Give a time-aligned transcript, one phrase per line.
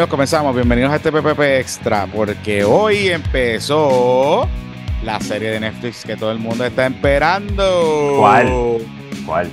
[0.00, 0.54] Amigos, comenzamos.
[0.54, 4.48] Bienvenidos a este PPP Extra, porque hoy empezó
[5.04, 8.16] la serie de Netflix que todo el mundo está esperando.
[8.18, 8.78] ¿Cuál?
[9.26, 9.50] ¿Cuál?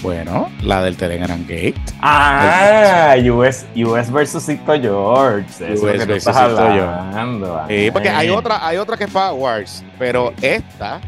[0.00, 1.74] Bueno, la del Telegram Gate.
[2.00, 5.46] Ah, US, US versus Cito George.
[5.50, 7.64] Eso US es lo que tú versus estás hablando.
[7.68, 8.34] Sí, porque hay Ay.
[8.34, 10.98] otra, hay otra que es Power Wars, pero esta,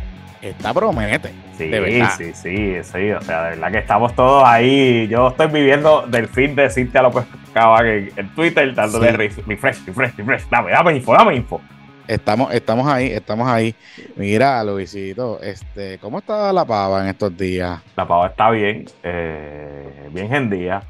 [0.42, 1.43] esta promete.
[1.56, 2.10] Sí, de verdad.
[2.16, 3.10] sí, sí, sí.
[3.12, 5.06] O sea, de verdad que estamos todos ahí.
[5.08, 9.16] Yo estoy viviendo del feed de Cintia López Cava en, en Twitter, dándole Sí.
[9.16, 10.48] re- refresh, refresh, refresh.
[10.50, 11.60] Dame, dame info, dame info.
[12.06, 13.74] Estamos, estamos ahí, estamos ahí.
[14.16, 17.80] Mira, Luisito, este, ¿cómo está la pava en estos días?
[17.96, 20.82] La pava está bien, eh, bien gendía.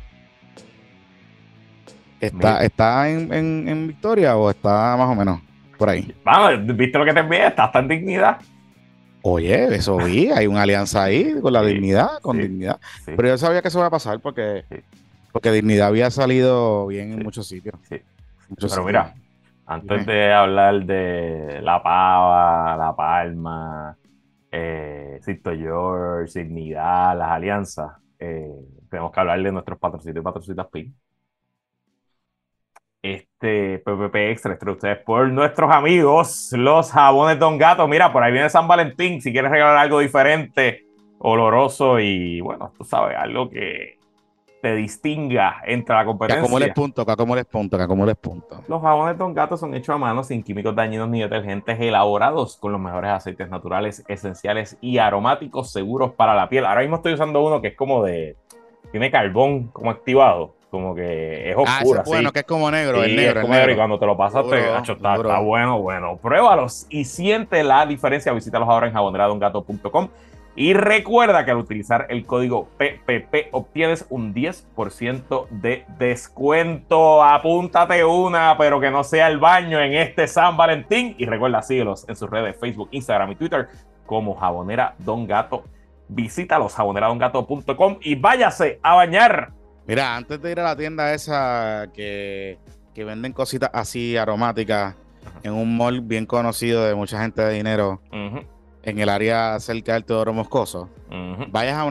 [2.21, 2.65] ¿Está, Mira.
[2.65, 5.41] está en, en- en Victoria o está más o menos
[5.79, 6.15] por ahí?
[6.25, 7.47] Vamos, ¿viste lo que te envié?
[7.49, 8.39] Está hasta en dignidad.
[9.27, 12.43] Oye, eso vi, hay una alianza ahí con la Sí, dignidad, con sí.
[12.43, 12.79] dignidad.
[13.05, 14.65] Sí, Pero yo sabía que eso iba a pasar porque,
[15.33, 17.77] porque dignidad había salido bien en muchos sitios.
[18.49, 18.87] Muchos Pero sitios.
[18.87, 19.15] mira,
[19.67, 23.99] antes de hablar de La Pava, La Palma,
[24.51, 28.51] eh, Sisto George, Dignidad, las alianzas, eh,
[28.91, 30.97] tenemos que hablar de nuestros patrocitos y patrocitas PIN.
[33.45, 37.87] Este PPP Extra entre ustedes por nuestros amigos, los jabones Don Gato.
[37.87, 39.21] Mira, por ahí viene San Valentín.
[39.21, 40.87] Si quieres regalar algo diferente,
[41.19, 43.99] oloroso y bueno, tú sabes, algo que
[44.63, 46.43] te distinga entre la competencia.
[46.43, 48.67] acumules puntos, que acumules puntos, que acumules puntos.
[48.67, 52.73] Los jabones Don Gato son hechos a mano sin químicos dañinos ni detergentes elaborados con
[52.73, 56.65] los mejores aceites naturales, esenciales y aromáticos seguros para la piel.
[56.65, 58.37] Ahora mismo estoy usando uno que es como de.
[58.91, 62.01] Tiene carbón como activado, como que es Ah, ese oscuro.
[62.03, 63.99] es bueno, que es como negro, Sí, el negro, es el como negro, y cuando
[63.99, 65.29] te lo pasas, te, Duro, Acho, está, duro.
[65.31, 66.17] está bueno, bueno.
[66.19, 68.33] Pruébalos y siente la diferencia.
[68.33, 70.09] Visítalos ahora en jaboneradongato.com.
[70.57, 77.25] Y recuerda que al utilizar el código PPP obtienes un 10% de descuento.
[77.25, 81.17] Apúntate una, pero que no sea el baño en este San Valentín.
[81.19, 83.69] Y recuerda, síguelos en sus redes Facebook, Instagram y Twitter
[84.07, 85.65] como Jabonera Don Gato.
[86.07, 89.51] Visítalos jaboneradongato.com y váyase a bañar.
[89.87, 92.59] Mira, antes de ir a la tienda esa que,
[92.95, 94.95] que venden cositas así aromáticas
[95.43, 98.01] en un mall bien conocido de mucha gente de dinero
[98.83, 101.45] en el área cerca del Teodoro Moscoso, ujú.
[101.51, 101.85] vayas a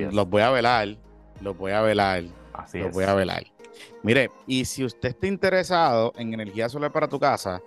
[0.00, 0.12] es.
[0.14, 0.96] Los voy a velar,
[1.40, 2.94] los voy a velar, Así los es.
[2.94, 3.44] voy a velar.
[4.02, 7.60] Mire, y si usted está interesado en energía solar para tu casa,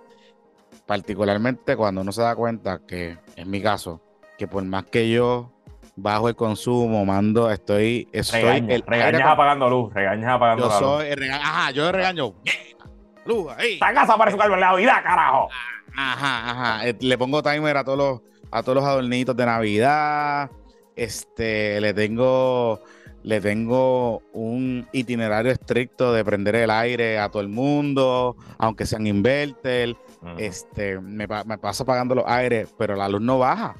[0.86, 4.00] particularmente cuando uno se da cuenta que, en mi caso,
[4.38, 5.50] que por más que yo
[5.96, 10.80] bajo el consumo, mando, estoy, estoy Regaña, el regañas apagando luz, regañas apagando Yo la
[10.80, 10.88] luz.
[10.88, 11.42] soy el regaño.
[11.44, 12.34] Ajá, yo regaño.
[13.26, 13.74] Luz, ahí.
[13.74, 15.48] Esta casa parece un árbol de Navidad, carajo.
[15.96, 16.88] Ajá, ajá.
[16.88, 20.50] Eh, Le pongo timer a todos los, a todos los adornitos de Navidad.
[20.94, 22.80] Este, le tengo,
[23.22, 29.06] le tengo un itinerario estricto de prender el aire a todo el mundo, aunque sean
[29.06, 29.96] inverter.
[30.20, 33.74] Ujú, Este, me, me paso apagando los aires, pero la luz no baja.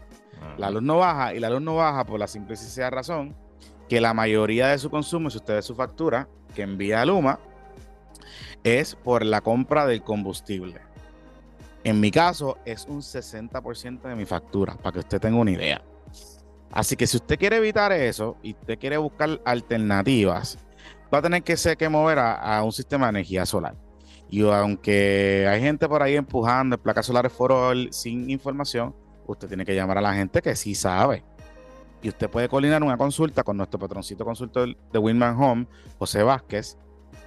[0.59, 3.34] La luz no baja y la luz no baja por la simple y sencilla razón
[3.88, 7.38] que la mayoría de su consumo, si usted ve su factura que envía a Luma,
[8.62, 10.81] es por la compra del combustible.
[11.83, 15.83] En mi caso, es un 60% de mi factura, para que usted tenga una idea.
[16.72, 20.59] Así que si usted quiere evitar eso y usted quiere buscar alternativas,
[21.12, 23.77] va a tener que, ser, que mover a, un sistema de energía solar.
[24.31, 28.94] Y aunque hay gente por ahí empujando placas solares for all sin información,
[29.26, 31.24] usted tiene que llamar a la gente que sí sabe.
[32.02, 35.66] Y usted puede coordinar una consulta con nuestro patroncito consultor de Winman Home,
[35.98, 36.76] José Vázquez,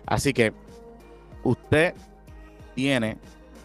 [0.05, 0.53] Así que
[1.43, 1.93] usted
[2.75, 3.17] tiene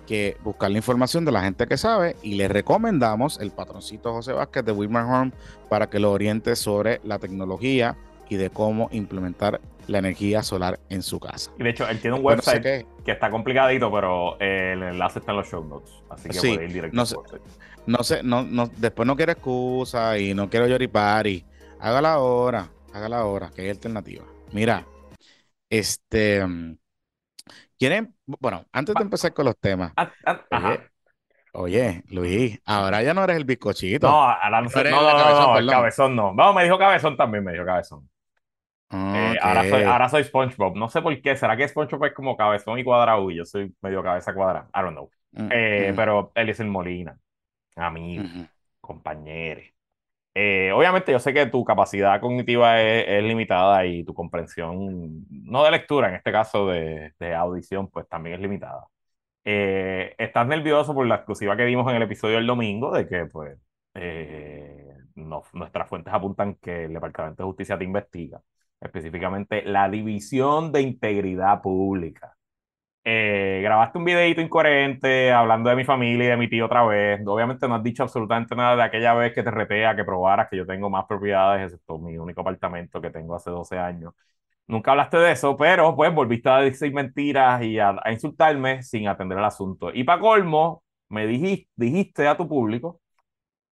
[0.06, 4.32] que buscar la información de la gente que sabe y le recomendamos el patroncito José
[4.32, 5.32] Vázquez de Wilmer Home
[5.68, 7.96] para que lo oriente sobre la tecnología
[8.28, 11.50] y de cómo implementar la energía solar en su casa.
[11.58, 14.82] Y de hecho, él tiene un Después no sé website que está complicadito, pero el
[14.82, 15.92] enlace está en los show notes.
[16.08, 16.96] Así que Sí, puede ir directo.
[16.96, 17.16] no sé.
[17.84, 21.44] No sé, no, no, después no quiero excusa y no quiero yoripari.
[21.80, 24.24] Hágala ahora, hágala ahora, que hay alternativa.
[24.52, 24.86] Mira,
[25.70, 26.78] este, mm,
[27.78, 28.14] ¿quieren?
[28.26, 30.90] Bueno, antes de empezar con los temas, Ah, ah, ajá.
[31.52, 34.08] oye, Luis, ahora ya no eres el bizcochito.
[34.08, 36.34] No, ahora no, No no, el no, no, cabezón, no, el cabezón no.
[36.34, 38.08] No, me dijo cabezón también, me dijo cabezón.
[39.14, 40.76] Eh, ahora, soy, ahora soy SpongeBob.
[40.76, 41.36] No sé por qué.
[41.36, 43.30] ¿Será que SpongeBob es como cabezón y cuadrado?
[43.30, 44.68] Y yo soy medio cabeza cuadrada.
[44.74, 45.10] I don't know.
[45.32, 47.18] Mm, Eh, mm, pero él es el Molina.
[47.76, 48.48] Amigo, ujú.
[48.80, 49.62] compañero.
[50.34, 55.70] Eh, obviamente yo sé que tu capacidad cognitiva es, limitada y tu comprensión, no de
[55.70, 58.86] lectura, en este caso de, de audición, pues también es limitada.
[59.44, 63.26] Eh, estás nervioso por la exclusiva que dimos en el episodio del domingo de que
[63.26, 63.58] pues
[63.94, 68.40] eh, nuestras fuentes apuntan que el Departamento de Justicia te investiga,
[68.80, 72.36] específicamente la División de Integridad Pública.
[73.04, 77.20] Eh, grabaste un videito incoherente hablando de mi familia y de mi tío otra vez.
[77.26, 80.48] Obviamente no has dicho absolutamente nada de aquella vez que te reté a que probaras
[80.48, 84.14] que yo tengo más propiedades, excepto mi único apartamento que tengo hace 12 años.
[84.68, 89.08] Nunca hablaste de eso, pero pues volviste a decir mentiras y a, a insultarme sin
[89.08, 89.90] atender el asunto.
[89.94, 93.00] Y para colmo, me dijiste, dijiste a tu público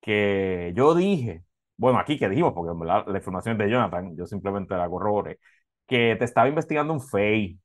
[0.00, 1.44] que yo dije,
[1.76, 4.88] bueno, aquí que dijimos, porque en verdad la información es de Jonathan, yo simplemente la
[4.88, 5.38] corroboré,
[5.86, 7.58] que te estaba investigando un FEI.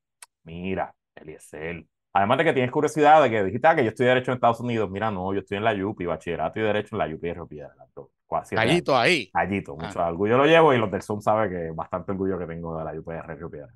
[0.44, 1.86] Mira, Eliezer.
[2.14, 4.60] Además de que tienes curiosidad de que dijiste ah, que yo estudié Derecho en Estados
[4.62, 4.90] Unidos.
[4.90, 7.48] Mira, no, yo estoy en la UPI, Bachillerato y Derecho en la UPI de Río
[7.48, 7.76] Piedra.
[8.56, 9.30] Allito ahí.
[9.34, 9.88] Allito, Ah.
[9.88, 12.84] mucho orgullo lo llevo y los del Zoom saben que bastante orgullo que tengo de
[12.86, 13.74] la UPR Río Piedra.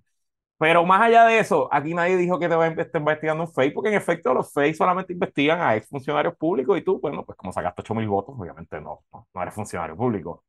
[0.57, 3.49] Pero más allá de eso, aquí nadie dijo que te va a estar investigando un
[3.49, 7.37] FEI, porque en efecto los FEI solamente investigan a exfuncionarios públicos y tú, bueno, pues
[7.37, 10.43] como sacaste 8 mil votos, obviamente no, no, no eres funcionario público.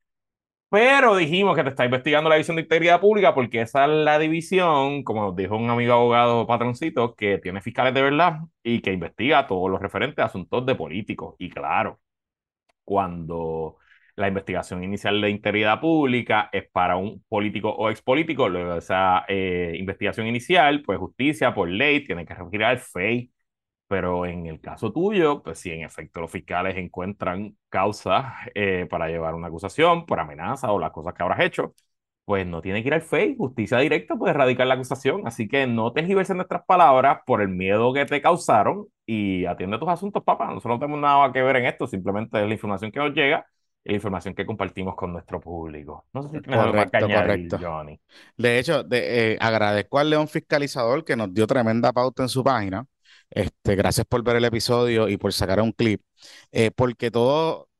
[0.71, 4.19] Pero dijimos que te está investigando la División de Integridad Pública porque esa es la
[4.21, 8.93] división, como nos dijo un amigo abogado patroncito, que tiene fiscales de verdad y que
[8.93, 11.35] investiga todos los referentes a asuntos de políticos.
[11.39, 12.01] Y claro,
[12.85, 13.79] cuando
[14.17, 19.75] la investigación inicial de integridad pública es para un político o expolítico, luego esa eh,
[19.79, 23.33] investigación inicial, pues justicia por ley tiene que referir al FEI.
[23.91, 29.09] Pero en el caso tuyo, pues si en efecto los fiscales encuentran causa eh, para
[29.09, 31.75] llevar una acusación por amenaza o las cosas que habrás hecho,
[32.25, 35.27] pues no tiene que ir al FEI, justicia directa puede erradicar la acusación.
[35.27, 39.79] Así que no te en nuestras palabras por el miedo que te causaron y atiende
[39.79, 40.47] tus asuntos, papá.
[40.47, 43.45] Nosotros no tenemos nada que ver en esto, simplemente es la información que nos llega
[43.85, 46.07] y la información que compartimos con nuestro público.
[46.13, 47.59] No sé si tienes algo más que Correcto, añadir, correcto.
[47.61, 48.01] Johnny.
[48.37, 52.45] De hecho, de- eh, agradezco al León Fiscalizador que nos dio tremenda pauta en su
[52.45, 52.87] página.
[53.31, 56.03] Este, gracias por ver el episodio y por sacar un clip,
[56.53, 57.71] eh, porque todo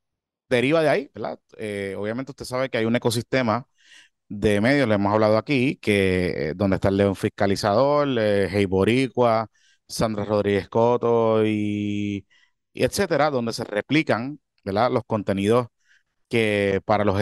[0.49, 1.41] deriva de ahí, ¿verdad?
[1.59, 3.67] Eh, obviamente usted sabe que hay un ecosistema
[4.29, 8.67] de medios, le hemos hablado aquí, que eh, donde está el León Fiscalizador, eh, Hey
[8.67, 9.49] Boricua,
[9.89, 12.27] Sandra Rodríguez Coto y,
[12.73, 14.91] y etcétera, donde se replican, ¿verdad?
[14.93, 15.69] Los contenidos
[16.29, 17.17] que para los,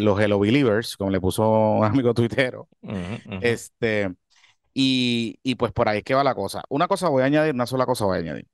[0.00, 2.68] los Hello Believers, como le puso un amigo tuitero,
[3.40, 4.14] este,
[4.74, 6.62] y, y pues por ahí es que va la cosa.
[6.68, 8.48] Una cosa voy a añadir, una sola cosa voy a añadir.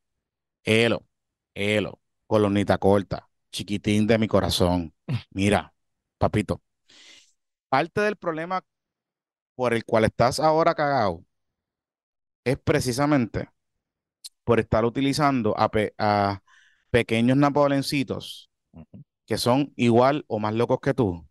[0.64, 1.06] Elo,
[1.54, 4.94] Elo, colonita corta, chiquitín de mi corazón.
[5.32, 5.74] Mira,
[6.18, 6.62] papito,
[7.68, 8.62] parte del problema
[9.56, 11.24] por el cual estás ahora cagado
[12.44, 13.48] es precisamente
[14.44, 16.42] por estar utilizando a, pe- a
[16.90, 19.04] pequeños napoleoncitos Ujú.
[19.26, 21.26] que son igual o más locos que tú.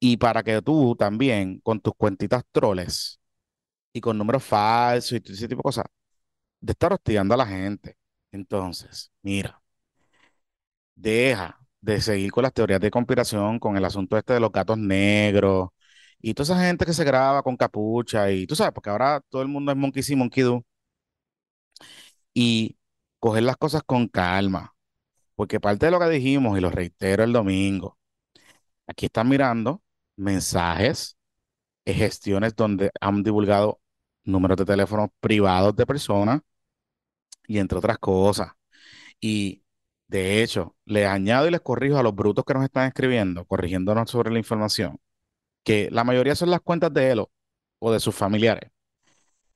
[0.00, 3.20] Y para que tú también, con tus cuentitas troles
[3.94, 5.86] y con números falsos y todo ese tipo de cosas,
[6.60, 7.96] de estar hostigando a la gente.
[8.32, 9.62] Entonces, mira,
[10.94, 14.78] deja de seguir con las teorías de conspiración, con el asunto este de los gatos
[14.78, 15.68] negros
[16.20, 19.42] y toda esa gente que se graba con capucha y tú sabes, porque ahora todo
[19.42, 20.64] el mundo es monkey see, monkey do,
[22.32, 22.76] y
[23.18, 24.74] coger las cosas con calma,
[25.36, 27.98] porque parte de lo que dijimos y lo reitero el domingo,
[28.86, 29.82] aquí están mirando
[30.16, 31.18] mensajes,
[31.86, 33.80] eh, gestiones donde han divulgado
[34.24, 36.40] números de teléfono privados de personas
[37.46, 38.52] y entre otras cosas.
[39.20, 39.62] Y
[40.08, 44.10] de hecho, les añado y les corrijo a los brutos que nos están escribiendo, corrigiéndonos
[44.10, 44.98] sobre la información,
[45.64, 47.30] que la mayoría son las cuentas de Elo
[47.78, 48.70] o de sus familiares.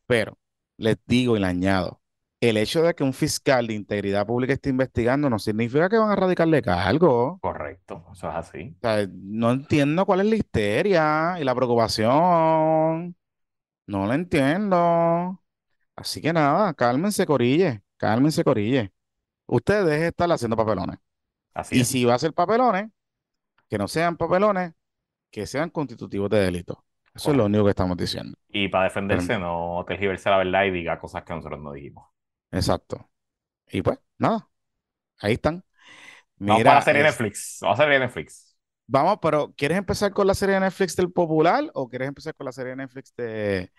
[0.06, 0.38] Pero
[0.78, 2.00] les digo y le añado,
[2.40, 6.10] el hecho de que un fiscal de integridad pública esté investigando no significa que van
[6.10, 7.38] a radicarle cargo.
[7.42, 8.76] Correcto, eso es así.
[8.78, 13.17] O sea, no entiendo cuál es la histeria y la preocupación.
[13.88, 15.42] No lo entiendo.
[15.96, 17.82] Así que nada, cálmense, corille.
[17.98, 18.92] Cálmense, corille.
[19.46, 20.98] Ustedes dejen de estar haciendo papelones.
[21.54, 21.86] Así Y es.
[21.86, 22.90] si va a ser papelones,
[23.68, 24.74] que no sean papelones
[25.30, 26.84] que sean constitutivos de delito.
[27.14, 28.38] Eso es lo único que estamos diciendo.
[28.50, 32.06] Y para defenderse, no tergiverse la verdad y diga cosas que nosotros no dijimos.
[32.50, 33.10] Exacto.
[33.70, 34.50] Y pues, nada.
[35.20, 35.64] Ahí están.
[36.38, 37.58] Mira, vamos para la serie Netflix.
[37.60, 38.47] Vamos a hacer Netflix.
[38.90, 42.46] Vamos, pero ¿quieres empezar con la serie de Netflix del popular o quieres empezar con
[42.46, 43.70] la serie de Netflix de,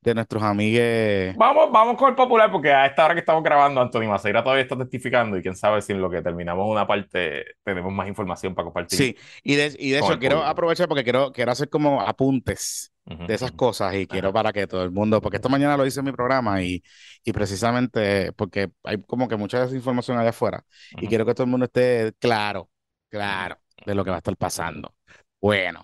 [0.00, 1.36] de nuestros amigos.
[1.38, 4.62] Vamos, vamos con el popular, porque a esta hora que estamos grabando, Antonio Maceira todavía
[4.62, 8.54] está testificando y quién sabe si en lo que terminamos una parte tenemos más información
[8.54, 8.98] para compartir.
[8.98, 13.34] Sí, y de, y de hecho quiero aprovechar porque quiero, quiero hacer como apuntes de
[13.34, 16.06] esas cosas y quiero para que todo el mundo, porque esto mañana lo hice en
[16.06, 16.82] mi programa y,
[17.24, 20.64] y precisamente porque hay como que mucha desinformación allá afuera
[21.00, 22.70] y quiero que todo el mundo esté claro,
[23.10, 24.94] claro de lo que va a estar pasando.
[25.40, 25.82] Bueno,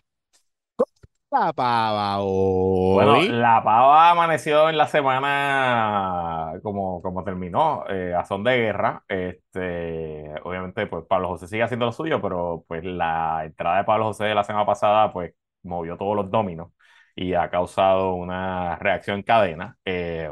[1.31, 2.95] la pava hoy?
[2.95, 9.03] Bueno, la pava amaneció en la semana como, como terminó, eh, a son de guerra.
[9.09, 14.07] Este, obviamente, pues Pablo José sigue haciendo lo suyo, pero pues la entrada de Pablo
[14.07, 15.33] José de la semana pasada, pues
[15.63, 16.71] movió todos los dominos
[17.15, 19.79] y ha causado una reacción en cadena.
[19.87, 20.31] Eh,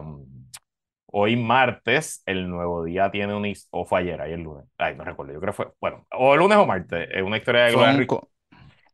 [1.13, 3.53] hoy martes, el nuevo día tiene un...
[3.71, 4.67] o fue ayer, ayer lunes.
[4.79, 5.73] Ay, no recuerdo, yo creo que fue...
[5.81, 8.07] Bueno, o el lunes o martes, es una historia de Gloria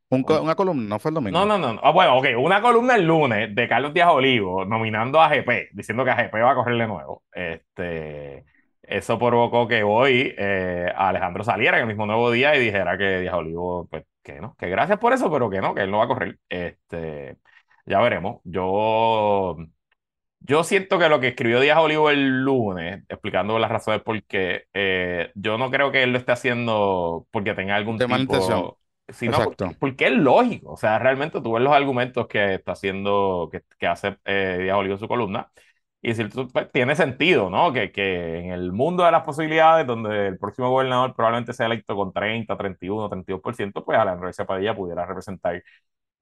[0.09, 1.39] una columna, no fue el domingo.
[1.39, 1.81] No, no, no.
[1.83, 6.05] Ah, bueno, ok, una columna el lunes de Carlos Díaz Olivo nominando a GP, diciendo
[6.05, 7.25] que a GP va a correr de nuevo.
[7.33, 8.45] Este,
[8.83, 13.21] eso provocó que hoy eh, Alejandro saliera en el mismo nuevo día y dijera que
[13.21, 15.99] Díaz Olivo, pues que no, que gracias por eso, pero que no, que él no
[15.99, 16.39] va a correr.
[16.49, 17.37] Este,
[17.85, 18.41] ya veremos.
[18.45, 19.57] Yo,
[20.41, 24.67] yo siento que lo que escribió Díaz Olivo el lunes, explicando las razones por qué,
[24.75, 28.79] eh, yo no creo que él lo esté haciendo porque tenga algún de tipo
[29.09, 29.39] sino
[29.79, 30.73] porque, es lógico.
[30.73, 34.77] O sea, realmente tú ves los argumentos que está haciendo, que, que hace eh, Díaz
[34.77, 35.51] Olivo en su columna,
[36.03, 37.73] y decir, pues, tiene sentido, ¿no?
[37.73, 41.97] Que, que en el mundo de las posibilidades, donde el próximo gobernador probablemente sea electo
[41.97, 45.63] con 30, 31, 32%, pues Alejandro García Padilla pudiera representar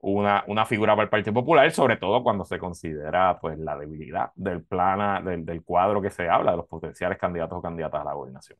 [0.04, 4.30] una, una figura para el Partido Popular, sobre todo cuando se considera pues la debilidad
[4.34, 8.04] del plan, del, del cuadro que se habla de los potenciales candidatos o candidatas a
[8.04, 8.58] la gobernación.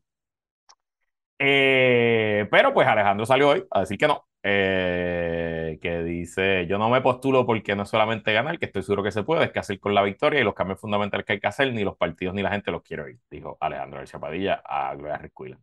[1.37, 6.89] Eh, pero pues Alejandro salió hoy a decir que no, eh, que dice, yo no
[6.89, 9.59] me postulo porque no es solamente ganar, que estoy seguro que se puede, es que
[9.59, 12.33] hacer con la victoria y los cambios fundamentales que hay que hacer, ni los partidos
[12.33, 15.59] ni la gente los quiere oír, dijo Alejandro García Padilla a Gloria Recuila.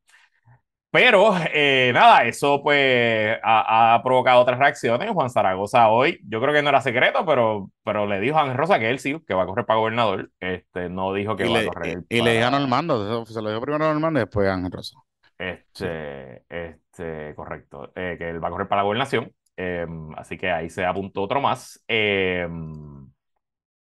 [0.92, 5.10] Pero eh, nada, eso pues ha, provocado otras reacciones.
[5.10, 8.58] Juan Zaragoza hoy, yo creo que no era secreto, pero, pero le dijo a Ángel
[8.58, 10.30] Rosa que él sí, que va a correr para gobernador.
[10.38, 12.04] Este, no dijo que va a correr.
[12.10, 14.70] Y, le dijo a Normando, se lo dijo primero a Normando y después a Ángel
[14.70, 14.98] Rosa.
[15.38, 17.90] Este, este, correcto.
[17.94, 19.32] Eh, que él va a correr para la gobernación.
[19.56, 21.82] Em, así que ahí se apuntó otro más.
[21.88, 23.10] Em,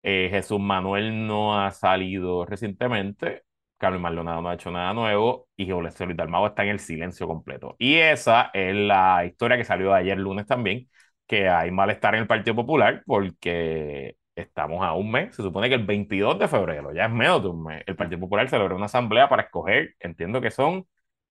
[0.04, 3.44] eh, Jesús Manuel no ha salido recientemente.
[3.80, 5.48] Carlos Maldonado no ha hecho nada nuevo.
[5.56, 7.76] Y Luis Dalmado está en el silencio completo.
[7.80, 10.90] Y esa es la historia que salió ayer lunes también.
[11.28, 15.36] Que hay malestar en el Partido Popular porque estamos a un mes.
[15.36, 18.20] Se supone que el 22 de febrero, ya es menos de un mes, el Partido
[18.22, 20.88] Popular celebró una asamblea para escoger, entiendo que son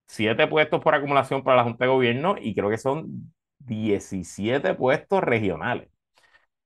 [0.07, 5.23] siete puestos por acumulación para la Junta de Gobierno y creo que son 17 puestos
[5.23, 5.89] regionales.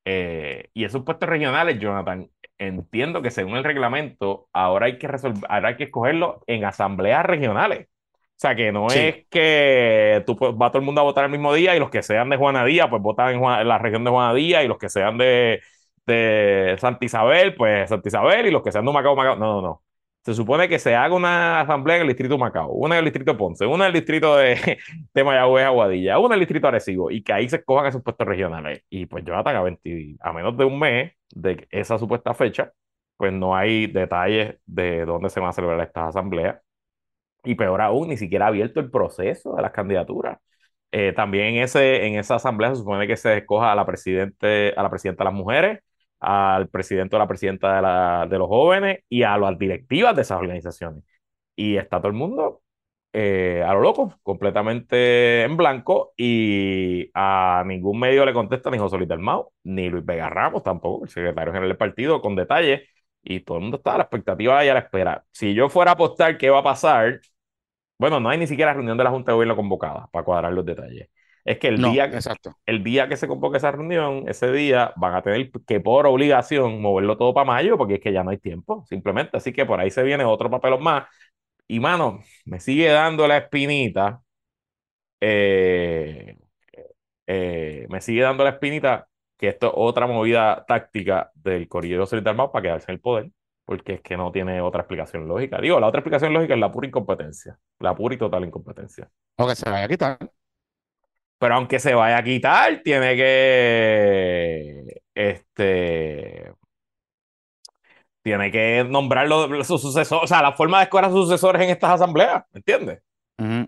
[0.05, 2.29] Eh, y esos puestos regionales, Jonathan,
[2.66, 7.25] entiendo que según el reglamento, ahora hay que resolver, ahora hay que escogerlo en asambleas
[7.25, 7.88] regionales.
[7.88, 11.54] O sea, que no es que tú va todo el mundo a votar el mismo
[11.54, 14.69] día y los que sean de Juanadía, pues votan en, la región de Juanadía y
[14.69, 15.61] los que sean de,
[16.07, 19.37] de Santa Isabel, pues Santa Isabel y los que sean de Macao, Macao.
[19.37, 19.83] No, no, no
[20.25, 23.37] se supone que se haga una asamblea en el distrito Macao, una en el distrito
[23.37, 24.78] Ponce, una en el distrito de,
[25.14, 28.26] de Mayagüez, Aguadilla, una en el distrito Arecibo, y que ahí se escojan esos puestos
[28.26, 28.85] regionales.
[28.88, 32.73] Y pues Jonathan, a, 20, a menos de un mes de esa supuesta fecha,
[33.17, 36.61] pues no hay detalles de dónde se van a celebrar estas asambleas.
[37.45, 40.39] Y peor aún, ni siquiera ha abierto el proceso de las candidaturas.
[40.93, 43.85] Eh, también en, ese, en esa asamblea se supone que se escoja a la, a
[43.85, 43.87] la
[44.91, 45.81] presidenta de las mujeres,
[46.21, 50.23] al presidente o la presidenta de, la, de los jóvenes y a las directivas de
[50.23, 51.05] esas organizaciones.
[51.57, 52.62] Y está todo el mundo
[53.12, 58.97] eh, a lo loco, completamente en blanco, y a ningún medio le contesta ni José
[58.97, 62.83] Luis Dalmau, ni Luis Vega Ramos tampoco, el secretario general del partido, con detalles,
[63.23, 65.25] y todo el mundo está a la expectativa y a la espera.
[65.33, 67.21] Si yo fuera a apostar qué va a pasar,
[67.99, 70.64] bueno, no hay ni siquiera reunión de la Junta de Gobierno convocada para cuadrar los
[70.66, 71.09] detalles
[71.45, 72.57] es que el, día, exacto.
[72.66, 76.81] el día que se convoque esa reunión, ese día van a tener que por obligación
[76.81, 79.37] moverlo todo para mayo porque es que ya no hay tiempo, simplemente.
[79.37, 81.04] Así que por ahí se viene otro papelón más.
[81.73, 84.21] Y mano, me sigue dando la espinita.
[85.19, 86.37] Eh,
[87.26, 92.33] eh, me sigue dando la espinita que esto es otra movida táctica del Corriero Solidario
[92.33, 93.31] Armado para quedarse en el poder,
[93.64, 95.62] porque es que no tiene otra explicación lógica.
[95.62, 99.09] Digo, la otra explicación lógica es la pura incompetencia, la pura y total incompetencia.
[99.38, 100.19] O que se vaya a quitar.
[101.38, 105.02] Pero aunque se vaya a quitar, tiene que.
[105.14, 106.52] Este.
[108.23, 110.25] Tiene que nombrarlo su sucesor.
[110.25, 112.45] O sea, la forma de escoger a sus sucesores en estas asambleas.
[112.52, 113.02] ¿Me entiendes?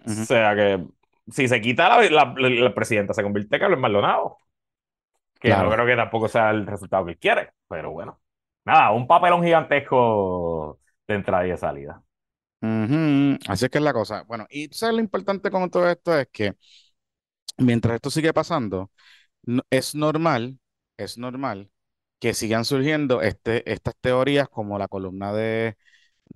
[0.06, 0.84] O sea que.
[1.30, 4.38] Si se quita la, la, la presidenta, se convierte en Carlos Maldonado.
[5.40, 5.64] Que Claro.
[5.68, 7.50] no creo que tampoco sea el resultado que él quiere.
[7.68, 8.20] Pero bueno.
[8.64, 12.02] Nada, un papelón gigantesco de entrada y de salida.
[13.48, 14.22] Así es que es la cosa.
[14.26, 16.54] Bueno, y sabes lo importante con todo esto es que
[17.58, 18.90] mientras esto sigue pasando,
[19.44, 20.58] no- es normal,
[20.96, 21.70] es normal
[22.24, 25.76] que sigan surgiendo este, estas teorías como la columna de,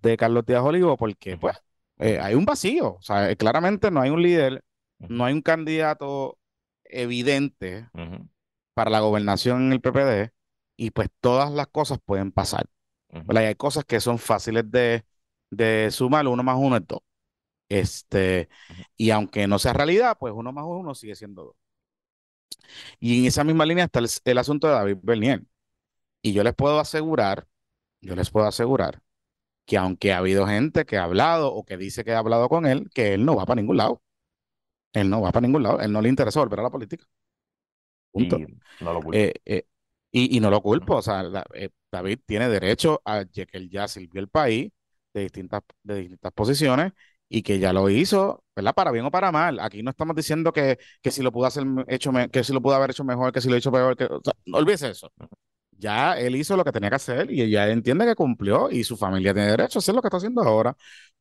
[0.02, 1.56] de Carlos Díaz Olivo, porque pues
[1.98, 4.64] eh, hay un vacío, o sea, eh, claramente no hay un líder,
[5.08, 6.38] no hay un candidato
[6.84, 7.88] evidente
[8.74, 10.32] para la gobernación en el PPD
[10.76, 12.66] y pues todas las cosas pueden pasar.
[13.26, 13.42] ¿verdad?
[13.44, 15.04] Y hay cosas que son fáciles de,
[15.50, 17.00] de sumar, uno más uno es dos.
[17.70, 18.48] Este,
[18.96, 21.56] y aunque no sea realidad, pues uno más uno sigue siendo dos.
[23.00, 25.42] Y en esa misma línea está el, el asunto de David Bernier.
[26.22, 27.46] Y yo les puedo asegurar,
[28.02, 29.02] yo les puedo asegurar
[29.66, 32.66] que aunque ha habido gente que ha hablado o que dice que ha hablado con
[32.66, 34.02] él, que él no va para ningún lado.
[34.92, 35.80] Él no va para ningún lado.
[35.80, 37.06] Él no le interesa volver a la política.
[38.12, 38.42] Punto.
[38.42, 39.26] Y no lo culpo.
[39.26, 39.64] Eh, eh,
[40.12, 43.70] y, y no lo culpo, o sea, la- eh, David tiene derecho a que él
[43.70, 44.70] ya sirvió el país
[45.14, 46.92] de distintas, de distintas posiciones
[47.28, 48.74] y que ya lo hizo, ¿verdad?
[48.74, 49.60] Para bien o para mal.
[49.60, 52.74] Aquí no estamos diciendo que, que si lo pudo hacer hecho, que si lo pudo
[52.76, 55.12] haber hecho mejor, que si lo hizo peor, que, o sea, no olvídese eso.
[55.78, 58.96] Ya él hizo lo que tenía que hacer y ya entiende que cumplió y su
[58.96, 60.76] familia tiene derecho a hacer lo que está haciendo ahora.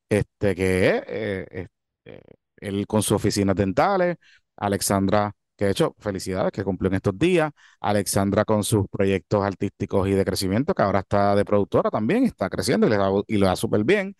[0.09, 1.67] Este, que eh,
[2.05, 2.21] este,
[2.57, 4.17] él con sus oficinas dentales,
[4.57, 10.07] Alexandra, que de hecho, felicidades, que cumplió en estos días, Alexandra con sus proyectos artísticos
[10.07, 13.37] y de crecimiento, que ahora está de productora también, está creciendo y le da, y
[13.37, 14.15] lo da súper bien,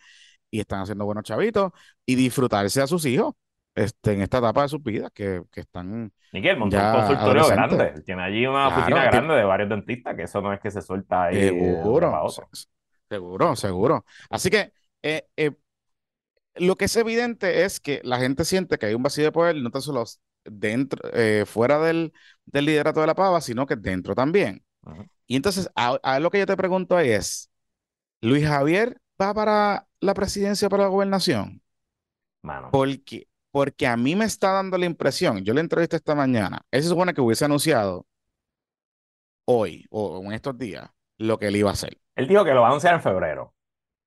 [0.50, 1.72] y están haciendo buenos chavitos,
[2.06, 3.34] y disfrutarse a sus hijos
[3.78, 8.02] este, en esta etapa de sus vidas, que, que están Miguel montó un consultorio grande.
[8.04, 10.82] Tiene allí una Claro, oficina grande de varios dentistas, que eso no es que se
[10.82, 11.50] suelta ahí
[12.00, 12.50] para Seguro, otro.
[13.08, 14.04] seguro, seguro.
[14.30, 15.52] Así que eh, eh,
[16.56, 19.56] lo que es evidente es que la gente siente que hay un vacío de poder,
[19.56, 20.04] no tan solo
[20.44, 22.12] dentro, eh, fuera del,
[22.46, 24.64] del liderato de la pava, sino que dentro también.
[25.26, 27.50] Y entonces, a, a lo que yo te pregunto ahí es,
[28.22, 31.62] ¿Luis Javier va para la presidencia, para la gobernación?
[32.42, 32.74] Mano.
[32.74, 36.82] Porque, porque a mí me está dando la impresión, yo le entrevisté esta mañana, él
[36.82, 38.06] se supone que hubiese anunciado
[39.46, 41.98] hoy o en estos días lo que él iba a hacer.
[42.16, 43.54] Él dijo que lo va a anunciar en febrero.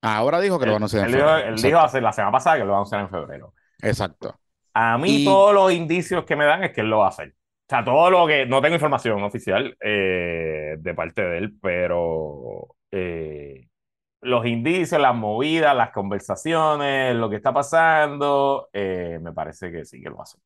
[0.01, 1.47] Ahora dijo que lo va a anunciar en él dijo, febrero.
[1.47, 1.67] él Exacto.
[1.67, 3.53] dijo hace- la semana pasada que lo va a anunciar en febrero.
[3.81, 4.39] Exacto.
[4.73, 7.09] A mí Y- todos los indicios que me dan es que él lo va a
[7.09, 7.29] hacer.
[7.29, 8.45] O sea, todo lo que...
[8.45, 13.67] No tengo información oficial eh, de parte de él, pero eh,
[14.21, 20.01] los indicios, las movidas, las conversaciones, lo que está pasando, eh, me parece que sí
[20.01, 20.39] que lo va a hacer.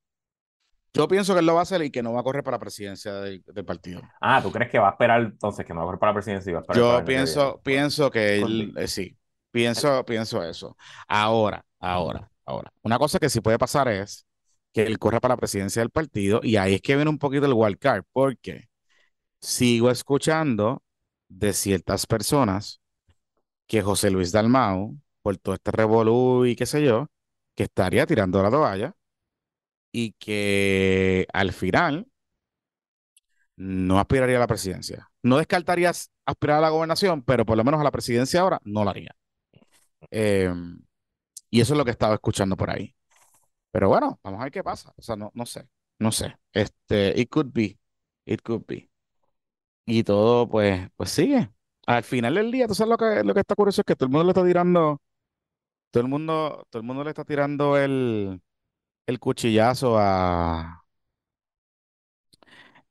[0.93, 2.55] Yo pienso que él lo va a hacer y que no va a correr para
[2.55, 4.01] la presidencia del, del partido.
[4.21, 6.15] Ah, ¿tú crees que va a esperar entonces que no va a correr para la
[6.15, 9.17] presidencia y va a esperar Yo pienso, pienso que él, eh, sí,
[9.51, 10.77] pienso, pienso eso.
[11.05, 12.71] Ahora, ahora, ahora.
[12.81, 14.25] Una cosa que sí puede pasar es
[14.71, 17.45] que él corra para la presidencia del partido y ahí es que viene un poquito
[17.45, 18.69] el wild card, porque
[19.41, 20.81] sigo escuchando
[21.27, 22.79] de ciertas personas
[23.67, 27.08] que José Luis Dalmau, por todo este revolú y qué sé yo,
[27.56, 28.95] que estaría tirando la toalla
[29.91, 32.08] y que al final
[33.58, 35.10] no aspiraría a la presidencia.
[35.23, 38.60] No descartaría as- aspirar a la gobernación, pero por lo menos a la presidencia ahora
[38.63, 39.15] no lo haría.
[40.12, 40.51] Eh,
[41.49, 42.95] y eso es lo que estaba escuchando por ahí.
[43.71, 44.93] Pero bueno, vamos a ver qué pasa.
[44.97, 45.67] O sea, no, no sé,
[45.99, 46.36] no sé.
[46.54, 47.80] Este, it could be,
[48.25, 48.89] it could be.
[49.86, 51.51] Y todo, pues, pues sigue.
[51.87, 54.07] Al final del día, tú sabes lo que, lo que está curioso es que todo
[54.07, 55.01] el mundo le está tirando,
[55.91, 58.41] todo el mundo, todo el mundo le está tirando el,
[59.07, 60.85] el cuchillazo a,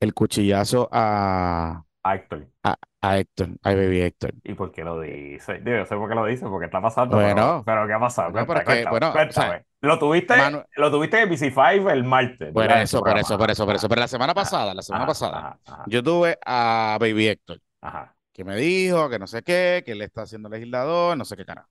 [0.00, 2.48] el cuchillazo a, A Héctor.
[2.64, 4.34] a, a Héctor, a Baby Héctor.
[4.42, 5.54] ¿Y por qué lo dice?
[5.60, 7.16] Digo, yo sé por qué lo dice, porque está pasando.
[7.16, 7.22] Bueno.
[7.22, 8.32] pero, pero ¿qué ha pasado?
[8.32, 9.64] Bueno, Cuéntame, pero es que, cuéntame, bueno, o sea, cuéntame.
[9.80, 12.52] lo tuviste, Manu- lo tuviste en BC5 el martes.
[12.52, 13.88] Por eso, por eso, por eso, por eso.
[13.88, 17.28] Pero la semana Ajá, pasada, la semana ajá, pasada, Ajá, ajá, yo tuve a Baby
[17.28, 18.13] Héctor, ajá.
[18.34, 21.46] Que me dijo que no sé qué, que él está haciendo legislador, no sé qué
[21.46, 21.70] carajo.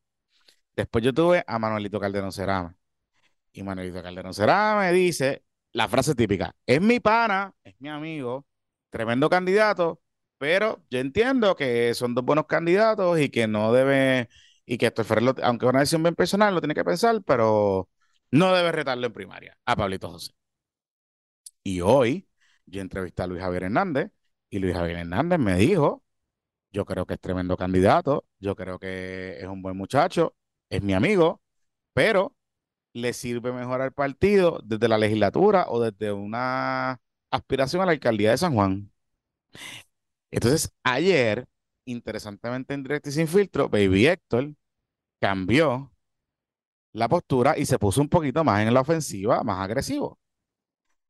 [0.75, 2.75] Después yo tuve a Manuelito Calderón Cerame.
[3.53, 8.45] Y Manuelito Calderón Cerame dice la frase típica, es mi pana, es mi amigo,
[8.91, 10.01] tremendo candidato,
[10.37, 14.29] pero yo entiendo que son dos buenos candidatos y que no debe,
[14.65, 17.89] y que Ferrer, lo- aunque es una decisión bien personal, lo tiene que pensar, pero
[18.31, 20.33] no debe retarlo en primaria a Pablito José.
[21.63, 22.27] Y hoy
[22.65, 24.11] yo entrevisté a Luis Javier Hernández
[24.49, 26.02] y Luis Javier Hernández me dijo,
[26.73, 30.35] yo creo que es tremendo candidato, yo creo que es un buen muchacho,
[30.69, 31.41] es mi amigo,
[31.93, 32.35] pero
[32.93, 36.99] le sirve mejor al partido desde la legislatura o desde una
[37.31, 38.91] aspiración a la alcaldía de San Juan.
[40.31, 41.47] Entonces, ayer,
[41.85, 44.55] interesantemente en Directo y Sin Filtro, Baby Héctor
[45.19, 45.93] cambió
[46.93, 50.19] la postura y se puso un poquito más en la ofensiva, más agresivo.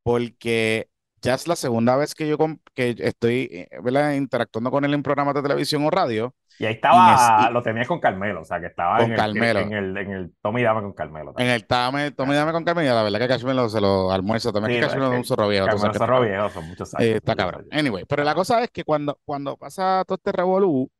[0.03, 0.89] Porque
[1.23, 2.37] ya es la segunda vez que yo
[2.75, 6.35] que estoy eh, interactuando con él en programas de televisión o radio.
[6.59, 9.59] Y ahí estaba, lo tenías con Carmelo, o sea, que estaba con en, Carmelo.
[9.59, 11.33] El, en, el, en el Tommy Dame con Carmelo.
[11.37, 14.81] En el Tommy Dame con Carmelo, la verdad que Carmelo se lo almuerza también.
[14.81, 15.65] que Carmelo es un zorro viejo.
[15.65, 17.09] Carmelo es un zorro viejo, son muchos años.
[17.09, 17.65] Eh, está cabrón.
[17.71, 20.91] Anyway, pero la cosa es que cuando, cuando pasa todo este revolú,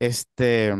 [0.00, 0.74] este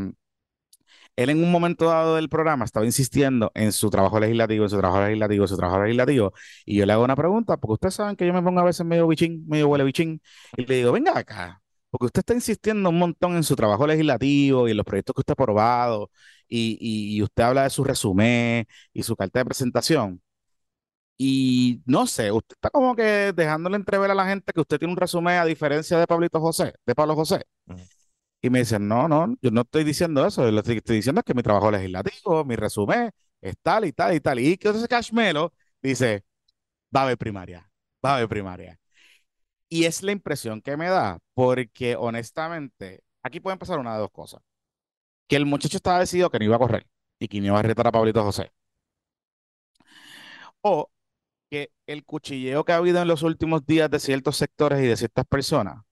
[1.16, 4.78] él en un momento dado del programa estaba insistiendo en su trabajo legislativo, en su
[4.78, 6.32] trabajo legislativo, en su trabajo legislativo,
[6.64, 8.84] y yo le hago una pregunta, porque ustedes saben que yo me pongo a veces
[8.86, 10.20] medio bichín, medio huele bichín,
[10.56, 14.66] y le digo, venga acá, porque usted está insistiendo un montón en su trabajo legislativo
[14.68, 16.10] y en los proyectos que usted ha aprobado,
[16.48, 16.78] y,
[17.16, 20.20] y, usted habla de su resumen y su carta de presentación.
[21.16, 24.92] Y no sé, usted está como que dejándole entrever a la gente que usted tiene
[24.92, 27.44] un resumen a diferencia de Pablito José, de Pablo José.
[28.44, 31.24] Y me dicen, no, no, yo no estoy diciendo eso, lo que estoy diciendo es
[31.24, 34.38] que mi trabajo legislativo, mi resumen es tal y tal y tal.
[34.38, 36.24] Y que ese Cashmelo dice,
[36.94, 37.70] va a haber primaria,
[38.04, 38.78] va a haber primaria.
[39.68, 44.10] Y es la impresión que me da, porque honestamente, aquí pueden pasar una de dos
[44.12, 44.42] cosas.
[45.28, 46.86] Que el muchacho estaba decidido que no iba a correr
[47.18, 48.52] y que no iba a retar a Pablito José.
[50.62, 50.90] O
[51.50, 54.96] que el cuchilleo que ha habido en los últimos días de ciertos sectores y de
[54.96, 55.84] ciertas personas,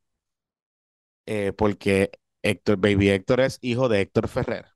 [1.27, 2.11] eh, porque
[2.43, 4.67] Héctor, Baby Héctor es hijo de Héctor Ferrer.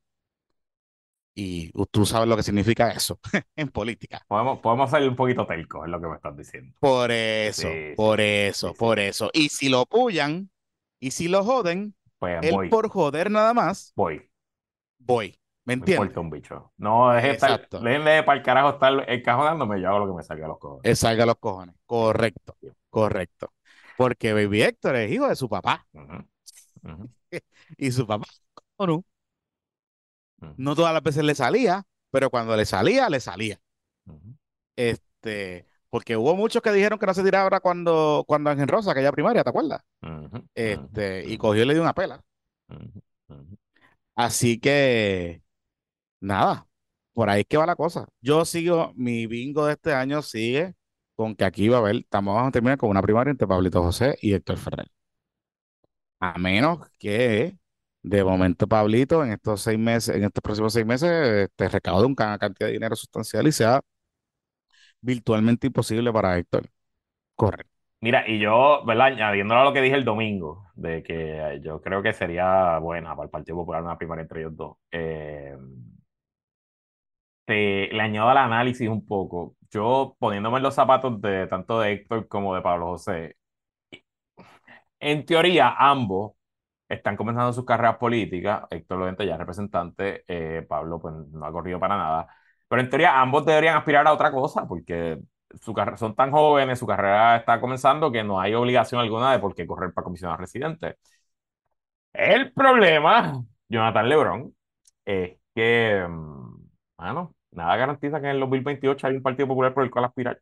[1.39, 3.21] Y tú sabes lo que significa eso
[3.57, 4.25] en política.
[4.27, 6.75] Podemos, podemos salir un poquito telco, es lo que me estás diciendo.
[6.81, 9.31] Por eso, por eso, por eso.
[9.35, 10.51] Y si lo pullan,
[10.99, 14.31] y si lo joden, pues él por joder nada más, voy.
[14.99, 15.39] Voy.
[15.67, 16.15] ¿Me entiendes?
[16.15, 16.73] Me un bicho.
[16.77, 20.47] No, deje estar, déjenle para el carajo estar encajonándome, yo hago lo que me salga
[20.47, 20.99] a los cojones.
[20.99, 21.75] Salga a los cojones.
[21.85, 22.57] Correcto,
[22.89, 23.53] correcto.
[23.97, 25.87] Porque Baby Héctor es hijo de su papá.
[27.77, 28.27] y su papá,
[28.79, 29.05] no,
[30.57, 33.61] no todas las veces le salía, pero cuando le salía, le salía.
[34.77, 39.13] Este, porque hubo muchos que dijeron que no se tiraba cuando, cuando Ángel Rosa, aquella
[39.13, 39.83] primaria, ¿te acuerdas?
[40.55, 42.23] Este, y cogió y le dio una pela.
[44.15, 45.43] Así que,
[46.21, 46.69] nada,
[47.15, 48.09] por ahí es que va la cosa.
[48.21, 50.75] Yo sigo, mi bingo de este año sigue
[51.17, 54.17] con que aquí va a haber, estamos a terminar con una primaria entre Pablito José
[54.23, 54.89] y Héctor Ferrer.
[56.21, 57.57] A menos que
[58.03, 62.39] de momento Pablito en estos seis meses, en estos próximos seis meses, te recaude una
[62.39, 63.81] cantidad de dinero sustancial y sea
[65.01, 66.69] virtualmente imposible para Héctor.
[67.35, 67.73] Correcto.
[68.01, 69.07] Mira, y yo, ¿verdad?
[69.07, 73.25] Añadiéndolo a lo que dije el domingo, de que yo creo que sería buena para
[73.25, 74.77] el Partido Popular una primaria entre ellos dos.
[74.91, 75.57] Eh,
[77.45, 79.57] te, le añado al análisis un poco.
[79.71, 83.37] Yo poniéndome en los zapatos de tanto de Héctor como de Pablo José,
[85.01, 86.33] en teoría, ambos
[86.89, 88.65] están comenzando sus carreras políticas.
[88.71, 92.29] Héctor Lorente ya es representante, eh, Pablo pues no ha corrido para nada.
[92.69, 95.21] Pero en teoría ambos deberían aspirar a otra cosa porque
[95.61, 99.55] su son tan jóvenes, su carrera está comenzando que no hay obligación alguna de por
[99.55, 100.97] qué correr para comisionar residente.
[102.13, 104.55] El problema, Jonathan Lebron,
[105.05, 106.05] es que,
[106.99, 110.07] bueno, mm, nada garantiza que en el 2028 hay un Partido Popular por el cual
[110.07, 110.41] aspirar.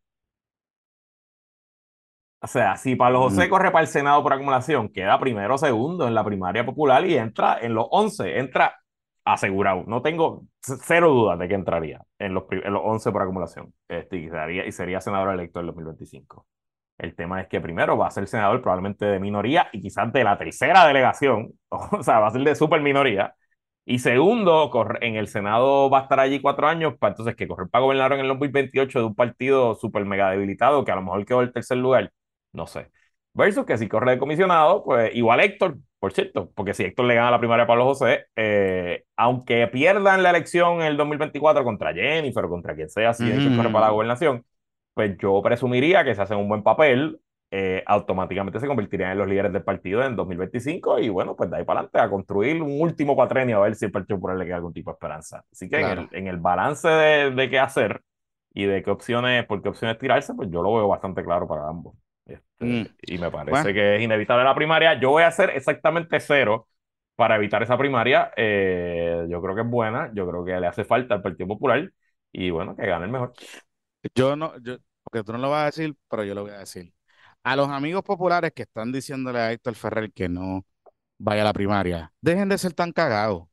[2.44, 3.48] O sea, si Pablo José mm.
[3.48, 7.16] corre para el Senado por acumulación, queda primero o segundo en la primaria popular y
[7.16, 8.76] entra en los 11, entra
[9.24, 9.84] asegurado.
[9.86, 14.18] No tengo cero dudas de que entraría en los, en los 11 por acumulación este,
[14.18, 16.46] y, sería, y sería senador electo en 2025.
[16.98, 20.22] El tema es que primero va a ser senador probablemente de minoría y quizás de
[20.22, 23.34] la tercera delegación, o sea, va a ser de super minoría.
[23.86, 27.68] Y segundo, en el Senado va a estar allí cuatro años, para entonces que correr
[27.70, 31.24] para gobernador en el 2028 de un partido súper mega debilitado que a lo mejor
[31.24, 32.12] quedó el tercer lugar
[32.54, 32.90] no sé.
[33.34, 37.16] Versus que si corre de comisionado, pues igual Héctor, por cierto, porque si Héctor le
[37.16, 41.92] gana la primaria a Pablo José, eh, aunque pierdan la elección en el 2024 contra
[41.92, 44.44] Jennifer o contra quien sea, si Héctor corre para la gobernación,
[44.94, 49.28] pues yo presumiría que si hacen un buen papel, eh, automáticamente se convertirían en los
[49.28, 52.80] líderes del partido en 2025 y bueno, pues de ahí para adelante a construir un
[52.80, 55.44] último cuatrenio a ver si el Partido Popular le queda algún tipo de esperanza.
[55.52, 58.02] Así que en, el, balance de, de qué hacer
[58.52, 61.68] y de qué opciones, por qué opciones tirarse, pues yo lo veo bastante claro para
[61.68, 61.94] ambos.
[62.26, 62.86] Este, mm.
[63.02, 64.98] Y me parece que es inevitable la primaria.
[64.98, 66.68] Yo voy a hacer exactamente cero
[67.16, 68.32] para evitar esa primaria.
[68.36, 71.90] Eh, yo creo que es buena, yo creo que le hace falta al Partido Popular
[72.32, 73.32] y bueno, que gane el mejor.
[74.14, 76.58] Yo no, yo, porque tú no lo vas a decir, pero yo lo voy a
[76.58, 76.92] decir.
[77.42, 80.64] A los amigos populares que están diciéndole a Héctor Ferrer que no
[81.18, 83.44] vaya a la primaria, dejen de ser tan cagados.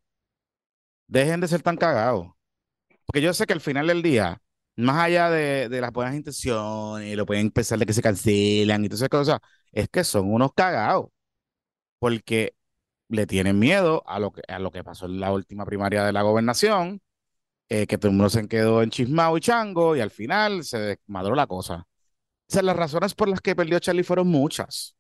[1.08, 2.32] Dejen de ser tan cagados.
[3.06, 4.42] Porque yo sé que al final del día,
[4.84, 8.90] más allá de, de las buenas intenciones, lo pueden pensar de que se cancelan y
[8.90, 9.40] todas esas cosas,
[9.72, 11.08] es que son unos cagados,
[12.00, 12.56] porque
[13.10, 16.14] le tienen miedo a lo que, a lo que pasó en la última primaria de
[16.14, 17.02] la gobernación,
[17.70, 20.80] eh, que todo el mundo se quedó en chismao y chango, y al final se
[20.80, 21.88] desmadró la cosa.
[22.50, 24.96] O sea, las razones por las que perdió Charlie fueron muchas.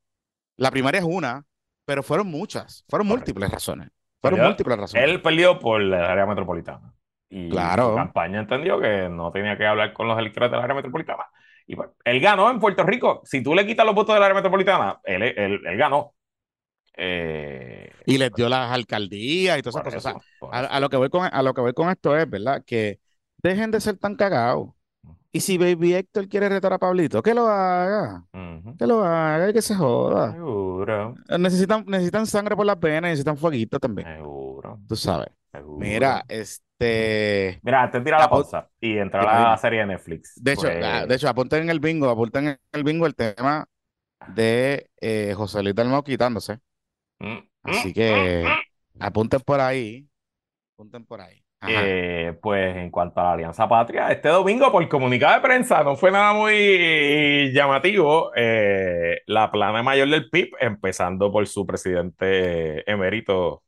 [0.57, 1.43] La primaria es una,
[1.85, 3.89] pero fueron muchas, fueron múltiples razones.
[4.21, 5.09] Fueron múltiples razones.
[5.09, 6.93] Él perdió por el área metropolitana.
[7.33, 7.89] Y Claro.
[7.91, 11.23] su campaña entendió que no tenía que hablar con los electores del área metropolitana.
[11.65, 13.21] Y pues, él ganó en Puerto Rico.
[13.23, 16.13] Si tú le quitas los votos del área metropolitana, él, él, él ganó.
[16.97, 20.15] Eh, Y les dio las alcaldías y todas esas cosas.
[20.41, 22.63] O sea, A, lo que voy con, a lo que voy con esto es, ¿verdad?
[22.65, 22.99] Que
[23.41, 24.69] dejen de ser tan cagados.
[25.31, 28.25] Y si Baby Héctor quiere retar a Pablito, que lo haga.
[28.77, 30.33] Que lo haga y que se joda.
[30.33, 34.07] Seguro, Necesitan, necesitan sangre por las venas, necesitan fueguito también.
[34.17, 35.29] seguro, Tú sabes.
[35.53, 35.77] seguro.
[35.79, 36.65] Mira, este.
[37.63, 40.33] Mira, antes de tirar la Apu- pausa y entrar a la serie de Netflix.
[40.43, 43.15] De hecho, pues, ah, de hecho, apunten en el bingo, apunten en el bingo el
[43.15, 43.65] tema
[44.33, 46.59] de eh, José Luis Dalmau quitándose.
[47.19, 50.07] mm, Así mm, que mm, apunten por ahí.
[50.75, 51.43] Apunten por ahí.
[51.67, 55.95] Eh, pues en cuanto a la Alianza Patria, este domingo por comunicado de prensa no
[55.95, 58.31] fue nada muy llamativo.
[58.35, 63.63] eh, la plana mayor del PIB, empezando por su presidente emérito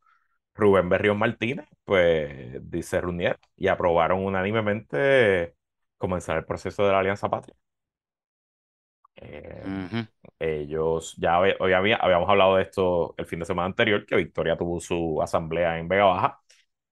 [0.55, 5.55] Rubén Berrios Martínez, pues se reunieron y aprobaron unánimemente
[5.97, 7.55] comenzar el proceso de la Alianza Patria.
[9.15, 10.05] Eh, Ujú.
[10.39, 14.57] ellos ya hoy había- habíamos hablado de esto el fin de semana anterior, que Victoria
[14.57, 16.41] tuvo su asamblea en Vega Baja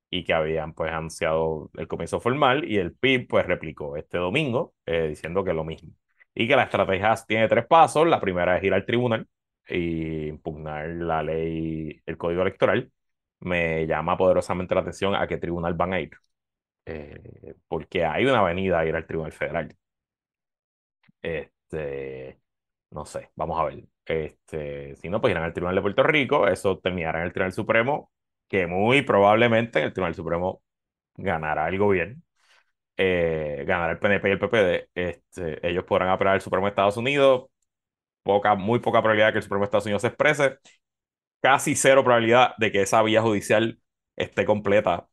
[0.10, 4.76] y que habían pues anunciado el comienzo formal y el PIB pues replicó este domingo
[4.86, 5.92] eh, diciendo que lo mismo.
[6.36, 8.08] Y que la estrategia tiene tres pasos.
[8.08, 9.28] La primera es ir al tribunal
[9.70, 12.92] y impugnar la ley, el código electoral.
[13.42, 16.12] Me llama poderosamente la atención a qué tribunal van a ir.
[16.86, 19.76] Eh, porque hay una avenida a ir al tribunal federal.
[21.22, 22.40] Este,
[22.92, 23.84] no sé, vamos a ver.
[24.06, 27.54] Este, si no, pues irán al Tribunal de Puerto Rico, eso terminará en el Tribunal
[27.54, 28.12] Supremo,
[28.48, 30.64] que muy probablemente en el Tribunal Supremo
[31.16, 32.22] ganará el gobierno,
[32.98, 34.90] eh, ganará el PNP y el PPD.
[34.96, 37.48] Este, ellos podrán apelar al Supremo de Estados Unidos,
[38.24, 40.60] poca, muy poca probabilidad de que el Supremo de Estados Unidos se exprese,
[41.42, 43.80] casi cero probabilidad de que esa vía judicial
[44.16, 45.08] esté completa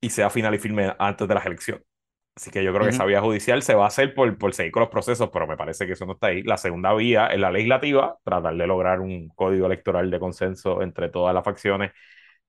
[0.00, 1.84] y sea final y firme antes de las elecciones.
[2.36, 4.72] Así que yo creo que esa vía judicial se va a hacer por, por seguir
[4.72, 6.42] con los procesos, pero me parece que eso no está ahí.
[6.42, 11.10] La segunda vía es la legislativa, tratar de lograr un código electoral de consenso entre
[11.10, 11.92] todas las facciones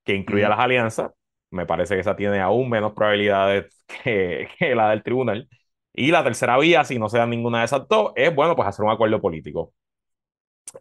[0.04, 1.12] que incluya las alianzas.
[1.52, 5.50] Me parece que esa tiene aún menos probabilidades que, que la del tribunal.
[5.94, 8.68] Y la tercera vía, si no se dan ninguna de esas dos, es, bueno, pues
[8.68, 9.74] hacer un acuerdo político.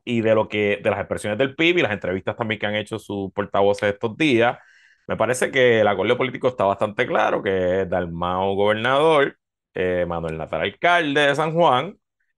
[0.05, 2.77] Y de lo que, de las expresiones del PIB y las entrevistas también que han
[2.77, 4.59] hecho sus portavoces estos días,
[5.07, 9.37] me parece que el acuerdo político está bastante claro, que es Dalmao gobernador,
[9.75, 11.97] eh, Manuel Natal alcalde de San Juan,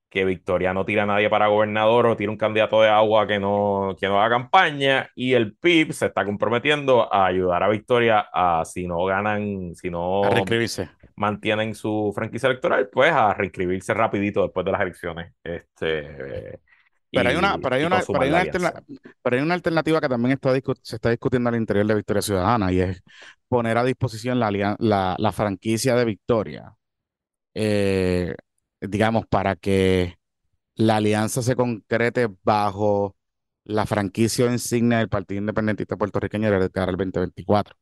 [0.09, 3.39] que Victoria no tira a nadie para gobernador o tira un candidato de agua que
[3.39, 8.27] no, que no haga campaña, y el PIB se está comprometiendo a ayudar a Victoria
[8.33, 10.23] a, si no ganan, si no
[11.17, 15.33] mantienen su franquicia electoral, pues a reinscribirse rapidito después de las elecciones.
[15.45, 16.61] Este,
[17.13, 18.69] Pero hay una, pero hay una, pero hay una, alianza.
[18.69, 18.85] alterna-
[19.23, 22.73] pero hay una alternativa que también está se está discutiendo al interior de Victoria Ciudadana
[22.73, 23.03] y es
[23.49, 26.75] poner a disposición la, la, la franquicia de Victoria,
[27.55, 28.35] eh,
[28.81, 30.17] digamos, para que
[30.77, 33.17] la alianza se concrete bajo
[33.65, 37.77] la franquicia insignia del Partido Independentista Puertorriqueño de cara al 2024.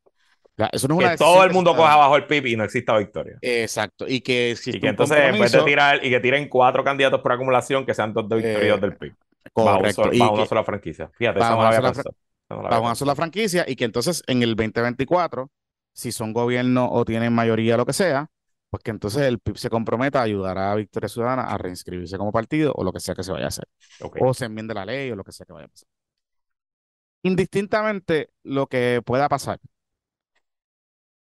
[0.61, 2.47] O sea, eso no es una Que todo el que mundo coja abajo el PIB
[2.49, 3.39] y no exista victoria.
[3.41, 4.07] Exacto.
[4.07, 6.85] Y que existe Y que un entonces, en vez de tirar y que tiren cuatro
[6.85, 9.15] candidatos por acumulación, que sean dos de victoria y eh, dos del PIB.
[9.55, 10.03] Bajo, correcto.
[10.03, 11.11] solo- Y bajo una que- sola franquicia.
[11.17, 12.15] Fíjate, bajo esa no había pensado.
[12.51, 15.51] No bajo una sola franquicia y que entonces en el 2024,
[15.95, 18.29] si son gobierno o tienen mayoría, lo que sea,
[18.69, 22.33] pues que entonces el PIB se comprometa a ayudar a Victoria Ciudadana a reinscribirse como
[22.33, 23.65] partido o lo que sea que se vaya a hacer.
[24.21, 25.89] O se enmiende la ley o lo que sea que vaya a pasar.
[27.23, 29.59] Indistintamente lo que pueda pasar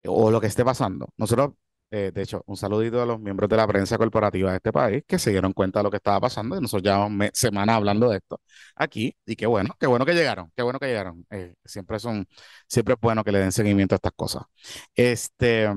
[0.06, 1.54] o lo que esté pasando, nosotros,
[1.92, 5.04] eh, de hecho, un saludito a los miembros de la prensa corporativa de este país
[5.08, 8.18] que se dieron cuenta de lo que estaba pasando y nosotros llevamos semanas hablando de
[8.18, 8.42] esto
[8.76, 11.26] aquí y qué bueno, qué bueno que llegaron, qué bueno que llegaron.
[11.32, 12.28] Eh, siempre son,
[12.68, 14.44] siempre es bueno que le den seguimiento a estas cosas.
[14.96, 15.68] Este,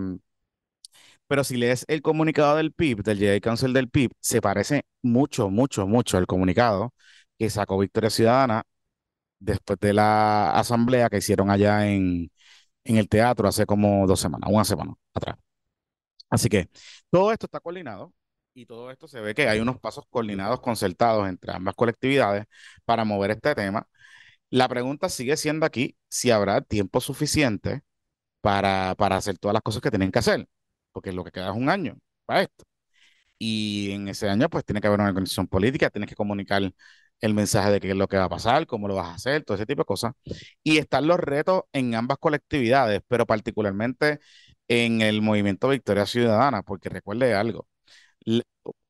[1.26, 5.48] pero si lees el comunicado del PIB, del Jedi Council del PIB, se parece mucho,
[5.50, 6.92] mucho, mucho al comunicado
[7.38, 8.64] que sacó Victoria Ciudadana
[9.40, 12.30] después de la asamblea que hicieron allá en,
[12.90, 15.37] en el teatro hace como dos semanas, una semana atrás.
[16.31, 16.68] Así que
[17.11, 18.12] todo esto está coordinado
[18.55, 22.46] y todo esto se ve que hay unos pasos coordinados, concertados entre ambas colectividades
[22.85, 23.88] para mover este tema.
[24.50, 27.83] La pregunta sigue siendo aquí si habrá tiempo suficiente
[28.40, 30.48] para, para hacer todas las cosas que tienen que hacer,
[30.92, 32.64] porque lo que queda es un año para esto.
[33.38, 36.62] y en ese año pues tiene que haber una organización política, tienes que comunicar
[37.20, 39.44] el mensaje de qué es lo que va a pasar, cómo lo vas a hacer,
[39.44, 40.12] todo ese tipo de cosas.
[40.62, 44.20] Y están los retos en ambas colectividades, pero particularmente
[44.68, 47.66] en el movimiento Victoria Ciudadana, porque recuerde algo,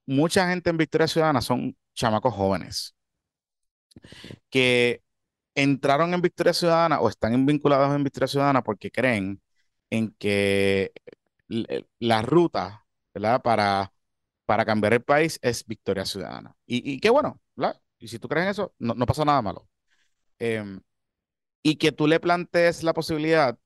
[0.07, 2.95] mucha gente en Victoria Ciudadana son chamacos jóvenes
[4.51, 5.03] que
[5.55, 9.43] entraron en Victoria Ciudadana o están vinculados en Victoria Ciudadana porque creen
[9.91, 10.93] en que
[11.99, 12.85] la ruta.
[13.45, 13.93] Para,
[14.47, 16.55] para cambiar el país es Victoria Ciudadana.
[16.67, 17.81] Y, y qué bueno, ¿verdad?
[18.01, 19.69] Y si tú crees en eso, no, pasa nada malo.
[20.39, 20.81] Em,
[21.63, 23.59] y que tú le plantees la posibilidad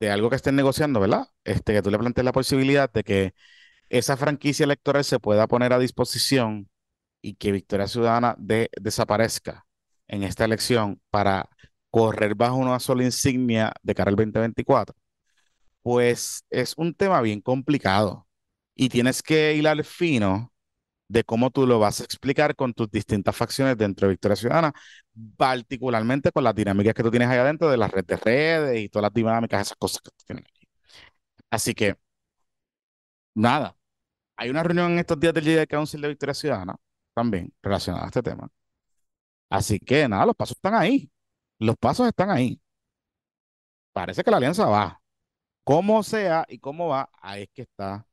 [0.00, 1.28] de algo que estén negociando, ¿verdad?
[1.44, 3.34] Este, que tú le plantees la posibilidad de que
[3.90, 6.70] esa franquicia electoral se pueda poner a disposición
[7.22, 9.66] y que Victoria Ciudadana desaparezca
[10.08, 11.48] en esta elección para
[11.90, 14.96] correr bajo una sola insignia de cara al 2024,
[15.82, 18.28] pues es un tema bien complicado
[18.74, 20.53] y tienes que al fino
[21.14, 24.72] de cómo tú lo vas a explicar con tus distintas facciones dentro de Victoria Ciudadana,
[25.36, 28.88] particularmente con las dinámicas que tú tienes ahí adentro de las redes de redes y
[28.88, 30.68] todas las dinámicas, esas cosas que tú tienes aquí.
[31.50, 31.96] Así que,
[33.34, 33.76] nada,
[34.36, 36.76] hay una reunión en estos días del Leader Council de Victoria Ciudadana
[37.14, 38.48] también relacionada a este tema.
[39.50, 41.10] Así que, nada, los pasos están ahí.
[41.58, 42.60] Los pasos están ahí.
[43.92, 45.00] Parece que la alianza va.
[45.64, 48.06] Como sea y cómo va, ahí es que está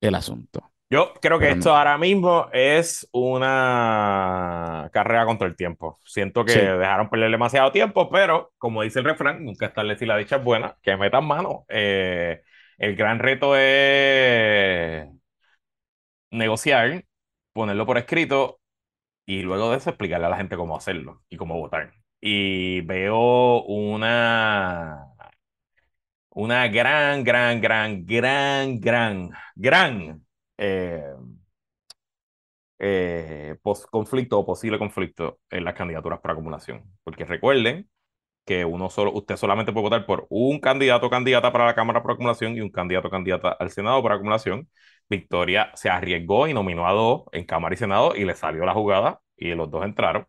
[0.00, 0.72] el asunto.
[0.88, 6.00] Yo creo que esto ahora mismo es una carrera contra el tiempo.
[6.04, 10.16] Siento que dejaron perder demasiado tiempo, pero como dice el refrán, nunca está si la
[10.16, 11.64] dicha es buena, que metan mano.
[11.68, 12.42] Eh,
[12.78, 15.08] el gran reto es
[16.30, 17.04] negociar,
[17.52, 18.60] ponerlo por escrito
[19.26, 21.92] y luego de eso explicarle a la gente cómo hacerlo y cómo votar.
[22.20, 25.06] Y veo una
[26.30, 30.25] una gran, gran, gran, gran, gran, gran
[30.58, 31.14] eh,
[32.78, 33.56] eh,
[33.90, 36.84] conflicto o posible conflicto en las candidaturas por acumulación.
[37.04, 37.88] Porque recuerden
[38.46, 42.02] que uno solo, usted solamente puede votar por un candidato o candidata para la Cámara
[42.02, 44.68] por acumulación y un candidato o candidata al Senado por acumulación.
[45.08, 48.74] Victoria se arriesgó y nominó a dos en Cámara y Senado y le salió la
[48.74, 50.26] jugada y los dos entraron.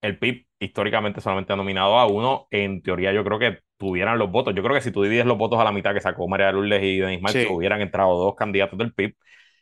[0.00, 2.46] El PIB históricamente solamente ha nominado a uno.
[2.50, 4.54] En teoría, yo creo que tuvieran los votos.
[4.54, 6.82] Yo creo que si tú divides los votos a la mitad que sacó María Lourdes
[6.82, 9.14] y Denis Martí, hubieran entrado dos candidatos del PIB.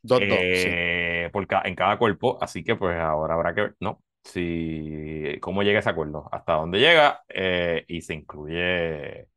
[0.02, 1.30] Dos, eh,
[1.64, 4.02] en cada cuerpo, así que pues ahora habrá que ver, ¿no?
[4.24, 9.28] Si, cómo llega ese acuerdo, hasta dónde llega eh, y se incluye,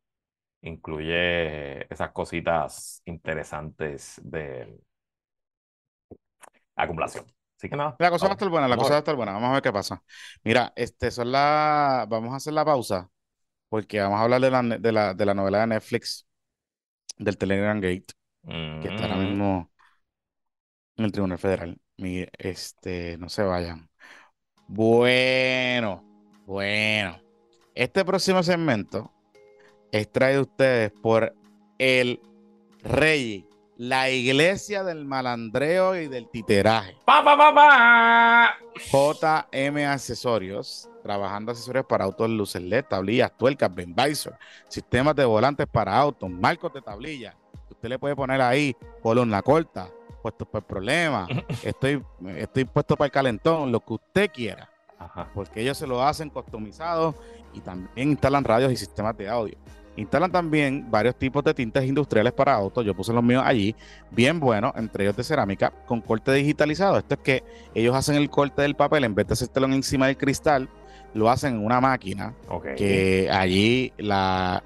[0.62, 4.78] incluye esas cositas interesantes de
[6.74, 7.24] acumulación.
[7.58, 7.96] Así que nada.
[7.98, 9.32] La cosa va a estar buena, la cosa va a estar buena.
[9.32, 10.02] Vamos a ver qué pasa.
[10.44, 12.06] Mira, este, son la...
[12.08, 13.08] vamos a hacer la pausa
[13.68, 16.26] porque vamos a hablar de la, de la, de la novela de Netflix
[17.16, 18.12] del Telegram Gate,
[18.44, 19.24] que está ahora mm.
[19.24, 19.70] mismo
[20.96, 21.78] en el Tribunal Federal.
[22.38, 23.88] este, no se vayan.
[24.66, 26.02] Bueno,
[26.46, 27.20] bueno.
[27.74, 29.12] Este próximo segmento
[29.92, 31.34] es traído a ustedes por
[31.78, 32.20] el
[32.82, 36.96] Rey, la iglesia del malandreo y del titeraje.
[37.04, 38.56] Pa, pa, pa,
[38.92, 45.96] JM Accesorios, trabajando accesorios para autos, luces LED, tablillas, tuercas, Benvisor, sistemas de volantes para
[45.96, 47.36] autos, marcos de tablilla.
[47.70, 49.90] Usted le puede poner ahí columna corta,
[50.26, 51.28] puesto para el problema,
[51.62, 52.02] estoy,
[52.36, 54.68] estoy puesto para el calentón, lo que usted quiera.
[55.32, 57.14] Porque ellos se lo hacen customizado
[57.54, 59.56] y también instalan radios y sistemas de audio.
[59.94, 62.84] Instalan también varios tipos de tintes industriales para autos.
[62.84, 63.76] Yo puse los míos allí,
[64.10, 66.98] bien buenos, entre ellos de cerámica, con corte digitalizado.
[66.98, 70.16] Esto es que ellos hacen el corte del papel en vez de hacértelo encima del
[70.16, 70.68] cristal,
[71.14, 72.34] lo hacen en una máquina
[72.76, 74.62] que allí la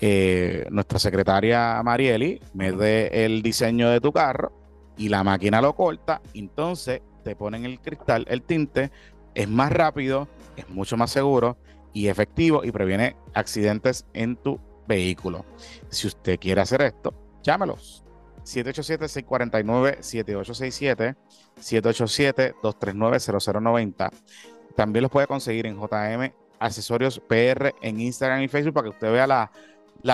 [0.00, 4.63] eh, nuestra secretaria Marieli me dé el diseño de tu carro
[4.96, 8.90] y la máquina lo corta, entonces te ponen el cristal, el tinte,
[9.34, 11.56] es más rápido, es mucho más seguro
[11.92, 15.44] y efectivo y previene accidentes en tu vehículo.
[15.88, 18.04] Si usted quiere hacer esto, llámelos.
[18.44, 21.16] 787-649-7867,
[21.58, 24.10] 787-239-0090.
[24.76, 29.10] También los puede conseguir en JM Accesorios PR en Instagram y Facebook para que usted
[29.10, 29.48] vea las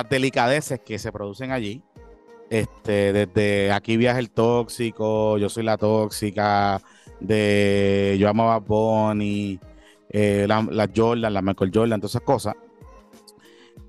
[0.09, 1.83] delicadeces que se producen allí
[2.51, 6.83] este, desde aquí viaja el tóxico, yo soy la tóxica,
[7.21, 9.61] de yo amo a Bonnie,
[10.11, 12.55] eh, la, la, Jordan, la Michael Jordan, todas esas cosas.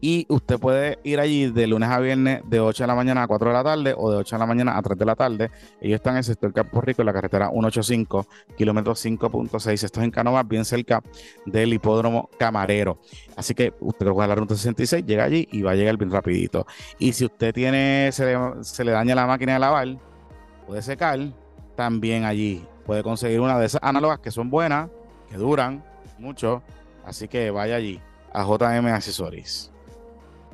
[0.04, 3.28] Y usted puede ir allí de lunes a viernes de 8 de la mañana a
[3.28, 5.52] 4 de la tarde o de 8 de la mañana a 3 de la tarde.
[5.80, 8.26] Ellos están en el sector Campo Rico, en la carretera 185,
[8.58, 9.84] kilómetro 5.6.
[9.84, 11.04] Esto es en Canova, bien cerca
[11.46, 12.98] del hipódromo Camarero.
[13.36, 16.66] Así que usted coge la ruta 66, llega allí y va a llegar bien rapidito.
[16.98, 19.88] Y si usted tiene, se le, daña la máquina de lavar
[20.68, 21.20] o de secar,
[21.76, 22.66] también allí.
[22.88, 24.90] Puede conseguir una de esas análogas que son buenas,
[25.30, 25.84] que duran
[26.18, 26.64] mucho.
[27.06, 28.02] Así que vaya allí
[28.34, 29.72] a JM Accessories.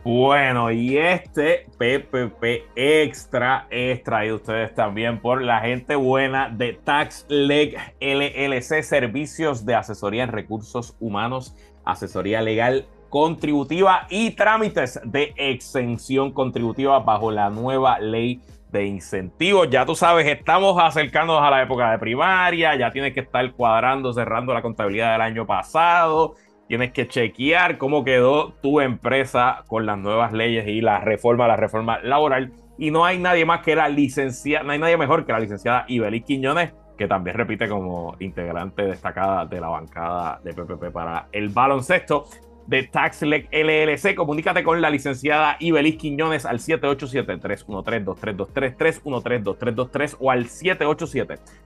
[0.10, 7.76] Bueno, y este PPP Extra es traído ustedes también por la gente buena de TaxLeg
[8.00, 17.00] LLC, Servicios de Asesoría en Recursos Humanos, Asesoría Legal Contributiva y trámites de exención contributiva
[17.00, 18.40] bajo la nueva ley
[18.72, 19.70] de incentivos.
[19.70, 24.14] Ya tú sabes, estamos acercándonos a la época de primaria, ya tienes que estar cuadrando,
[24.14, 26.36] cerrando la contabilidad del año pasado
[26.68, 31.56] Tienes que chequear cómo quedó tu empresa con las nuevas leyes y la reforma, la
[31.56, 32.52] reforma laboral.
[32.78, 35.86] Y no hay nadie más que la licenciada, no hay nadie mejor que la licenciada
[35.88, 41.50] Ibeliz Quiñones, que también repite como integrante destacada de la bancada de PPP para el
[41.50, 42.26] baloncesto
[42.68, 44.16] de TaxLec LLC.
[44.16, 50.46] Comunícate con la licenciada Ibeliz Quiñones al 787-313-2323, 313-2323 o al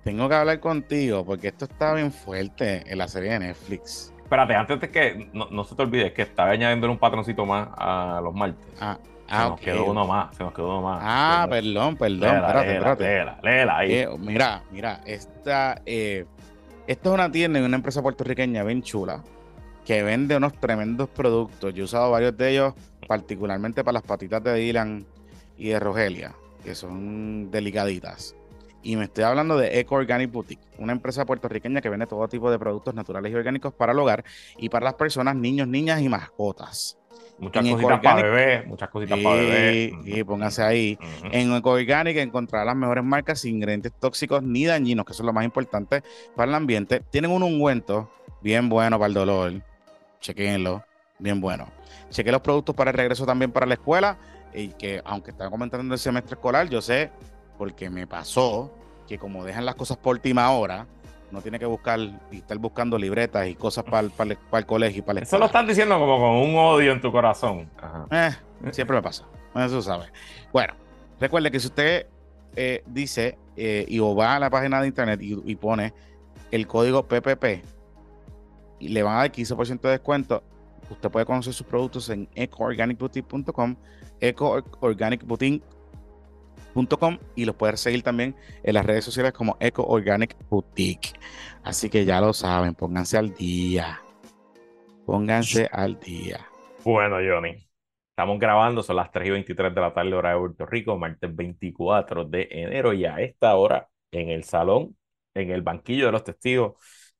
[0.02, 4.12] Tengo que hablar contigo porque esto está bien fuerte en la serie de Netflix.
[4.26, 8.20] Espérate, antes de que no, se te olvide, que estaba añadiendo un patroncito más a
[8.20, 8.66] los martes.
[8.80, 8.98] Ah,
[9.28, 10.98] ah se nos quedó uno más, se nos quedó uno más.
[11.00, 12.34] Ah, perdón, perdón.
[12.34, 13.04] espérate, espérate.
[13.04, 13.94] Léela, léela ahí.
[13.94, 16.26] Eh, mira, mira, esta, eh,
[16.88, 19.22] esta es una tienda y una empresa puertorriqueña bien chula
[19.84, 21.72] que vende unos tremendos productos.
[21.72, 22.74] Yo he usado varios de ellos,
[23.06, 25.06] particularmente para las patitas de Dylan
[25.56, 28.34] y de Rogelia, que son delicaditas.
[28.86, 32.52] Y me estoy hablando de Eco Organic Boutique, una empresa puertorriqueña que vende todo tipo
[32.52, 34.22] de productos naturales y orgánicos para el hogar
[34.58, 36.96] y para las personas, niños, niñas y mascotas.
[37.40, 39.92] Muchas cositas para bebé, muchas cositas para bebé.
[40.04, 40.96] Y pónganse ahí.
[41.32, 45.26] En Eco Organic encontrarán las mejores marcas sin ingredientes tóxicos ni dañinos, que eso es
[45.26, 46.04] lo más importante
[46.36, 47.02] para el ambiente.
[47.10, 48.08] Tienen un ungüento
[48.40, 49.52] bien bueno para el dolor.
[50.20, 50.84] Chequenlo,
[51.18, 51.66] bien bueno.
[52.10, 54.16] Chequen los productos para el regreso también para la escuela.
[54.54, 57.10] Y que aunque están comentando el semestre escolar, yo sé
[57.56, 58.72] porque me pasó
[59.06, 60.86] que como dejan las cosas por última hora,
[61.30, 61.98] no tiene que buscar
[62.30, 65.46] y estar buscando libretas y cosas para el, para el, colegio y para Eso lo
[65.46, 67.68] están diciendo como con un odio en tu corazón.
[68.10, 68.30] Eh,
[68.70, 69.24] siempre me pasa.
[69.54, 70.06] Eso sabe.
[70.52, 70.74] Bueno,
[71.20, 72.06] recuerde que si usted
[72.54, 75.92] eh, dice eh, y o va a la página de internet y, pone
[76.50, 77.44] el código PPP
[78.78, 80.42] y le van a dar 15% de descuento,
[80.90, 83.76] usted puede conocer sus productos en ecoorganicboutique.com,
[86.76, 91.12] ecoorganicboutique.com y los puedes seguir también en las redes sociales como Eco Organic Boutique.
[91.64, 94.00] Así que ya lo saben, pónganse al día.
[95.04, 96.46] Pónganse al día.
[96.84, 97.56] Bueno, Johnny,
[98.10, 101.34] estamos grabando, son las 3 y 23 de la tarde, hora de Puerto Rico, martes
[101.34, 104.96] 24 de enero, y a esta hora, en el salón,
[105.34, 106.74] en el banquillo de los testigos,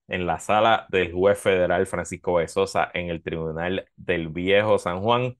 [0.09, 5.36] en la sala del juez federal Francisco Besosa, en el Tribunal del Viejo San Juan,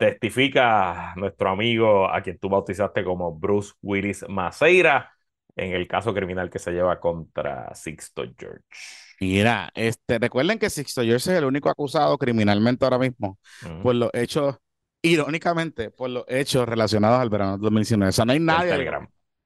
[0.00, 5.12] Testifica nuestro amigo a quien tú bautizaste como Bruce Willis Maceira
[5.54, 8.64] en el caso criminal que se lleva contra Sixto George.
[9.20, 13.38] Mira, este, recuerden que Sixto George es el único acusado criminalmente ahora mismo
[13.82, 14.56] por los hechos,
[15.02, 18.08] irónicamente, por los hechos relacionados al verano 2019.
[18.08, 18.90] O sea, no hay nadie.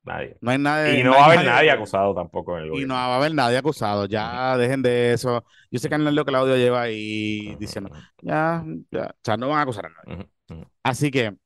[0.05, 0.37] Nadie.
[0.41, 1.01] No hay nadie.
[1.01, 3.35] Y no va a haber nadie, acusado tampoco en el Y no va a haber
[3.35, 4.07] nadie acusado.
[4.07, 5.45] Ya dejen de eso.
[5.69, 7.91] Yo sé que que Claudio lleva ahí diciendo,
[8.23, 10.29] ya, ya, o sea, no van a acusar a nadie.
[10.83, 11.37] Así que,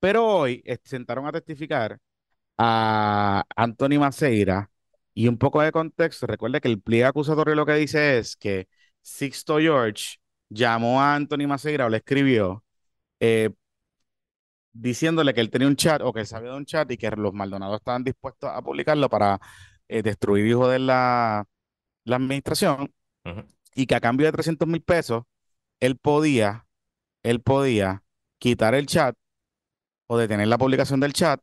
[0.00, 1.98] pero hoy sentaron a testificar
[2.58, 4.70] a Anthony Maceira
[5.14, 6.26] y un poco de contexto.
[6.26, 8.68] Recuerde que el pliego acusatorio lo que dice es que
[9.02, 10.18] Sixto George
[10.50, 12.64] llamó a Anthony Maceira o le escribió
[13.20, 13.50] eh,
[14.72, 17.10] diciéndole que él tenía un chat o que él sabía de un chat y que
[17.10, 19.40] los Maldonados estaban dispuestos a publicarlo para
[19.88, 21.46] eh, destruir hijos de la,
[22.04, 22.92] la administración
[23.74, 25.24] y que a cambio de 300 mil pesos
[25.80, 26.66] él podía,
[27.24, 28.04] él podía
[28.38, 29.16] quitar el chat
[30.06, 31.40] o detener la publicación del chat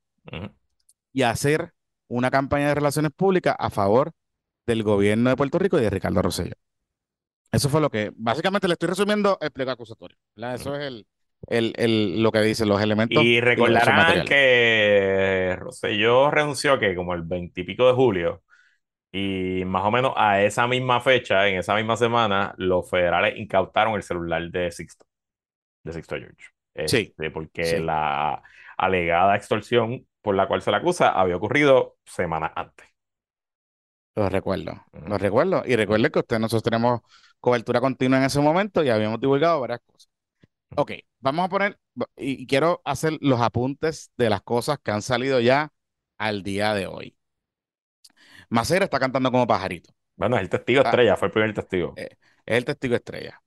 [1.12, 1.74] y hacer
[2.08, 4.12] una campaña de relaciones públicas a favor
[4.66, 6.56] del gobierno de Puerto Rico y de Ricardo Rosselló.
[7.52, 10.18] Eso fue lo que, básicamente le estoy resumiendo el pliego acusatorio.
[10.36, 11.06] Eso es
[11.48, 13.24] el, lo que dicen los elementos.
[13.24, 18.44] Y recordarán que Rosselló renunció que como el veintipico de julio
[19.12, 23.94] y más o menos a esa misma fecha, en esa misma semana, los federales incautaron
[23.96, 25.06] el celular de Sixto,
[25.84, 26.53] de Sixto George
[26.86, 27.16] sí.
[27.18, 28.42] Este, porque la
[28.78, 32.88] alegada extorsión por la cual se le acusa había ocurrido semanas antes.
[34.16, 35.64] Lo recuerdo, lo recuerdo.
[35.66, 37.02] Y recuerde que usted nosotros tenemos
[37.40, 40.10] cobertura continua en ese momento y habíamos divulgado varias cosas.
[40.76, 41.80] Ok, vamos a poner,
[42.16, 45.72] y quiero hacer los apuntes de las cosas que han salido ya
[46.18, 47.16] al día de hoy.
[48.50, 49.92] Maceira está cantando como pajarito.
[50.16, 50.90] Bueno, es el testigo Ah.
[50.90, 51.94] estrella, fue el primer testigo.
[51.98, 53.42] Eh, Es el testigo estrella.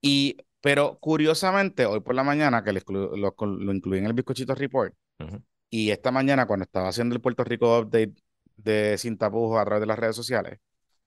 [0.00, 0.36] Y,
[0.66, 4.52] pero curiosamente, hoy por la mañana, que lo, exclu- lo, lo incluí en el bizcochito
[4.52, 5.40] report, Ujú.
[5.70, 8.16] y esta mañana cuando estaba haciendo el Puerto Rico Update
[8.56, 10.58] de Sin Tapujos a través de las redes sociales,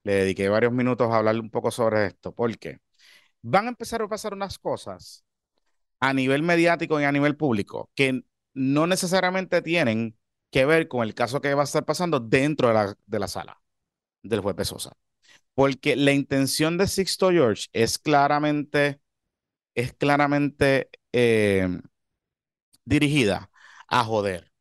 [0.05, 2.78] le dediqué varios minutos a hablar un poco sobre esto, porque
[3.41, 5.26] van a empezar a pasar unas cosas
[5.99, 8.22] a nivel mediático y a nivel público que
[8.53, 10.18] no necesariamente tienen
[10.51, 13.28] que ver con el caso que va a estar pasando dentro de la, de la
[13.28, 13.62] sala
[14.24, 14.93] del juez Sosa.
[15.53, 19.01] Porque la intención de Sixto George es claramente,
[19.76, 21.67] es claramente eh,
[22.86, 23.49] dirigida
[23.88, 24.51] a joder.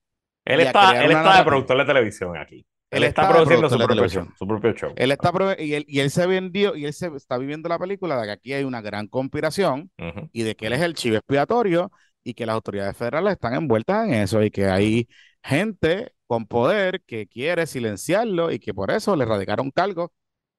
[0.45, 2.67] Él está, él está de productor de televisión aquí.
[2.91, 4.93] Él, Él está, produciendo su propio, show, su propio show.
[4.97, 8.19] Él está y él, y él se vendió y él se está viviendo la película
[8.19, 9.91] de que aquí hay una gran conspiración
[10.33, 11.93] y de que él es el chivo expiatorio
[12.25, 15.07] y que las autoridades federales están envueltas en eso y que hay
[15.43, 20.11] gente con poder que quiere silenciarlo y que por eso le radicaron cargos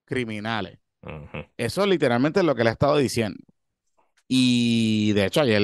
[0.05, 0.77] criminales.
[1.01, 1.45] Ujú.
[1.57, 3.39] Eso literalmente es lo que le ha estado diciendo.
[4.32, 5.61] Y de hecho, ayer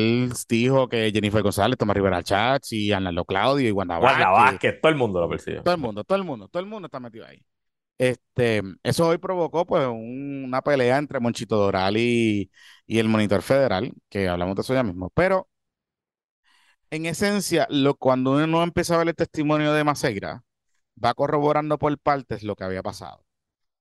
[0.50, 4.82] dijo que Jennifer González, Tomás Rivera Chats y Arnaldo Claudio y Wanda Wanda Vázquez, Vázquez,
[4.82, 5.62] todo el mundo lo persigue.
[5.62, 7.44] todo el mundo, todo el mundo, todo el mundo está metido ahí.
[7.98, 12.52] Este, eso hoy provocó pues un- una pelea entre Monchito Doral y,
[12.88, 15.12] y el monitor federal, que hablamos de eso ya mismo.
[15.16, 15.50] Pero
[16.90, 20.44] en esencia, lo, cuando uno empieza a ver el testimonio de Maceira,
[21.04, 23.25] va corroborando por partes lo que había pasado.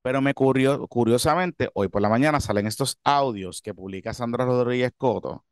[0.04, 4.92] Pero me curio- curiosamente, hoy por la mañana salen estos audios que publica Sandra Rodríguez
[4.98, 5.46] Coto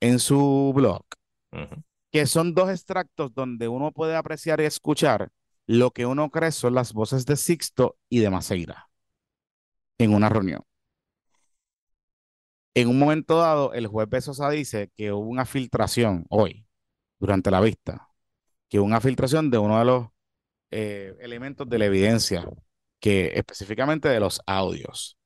[0.00, 1.04] en su blog,
[2.10, 5.30] que son dos extractos donde uno puede apreciar y escuchar
[5.68, 8.90] lo que uno cree son las voces de Sixto y de Maceira
[9.98, 10.62] en una reunión.
[12.74, 16.66] En un momento dado, el juez Besosa dice que hubo una filtración hoy,
[17.20, 18.08] durante la vista,
[18.68, 20.06] que hubo una filtración de uno de los
[20.72, 22.50] eh, elementos de la evidencia,
[23.02, 25.18] que específicamente de los audios.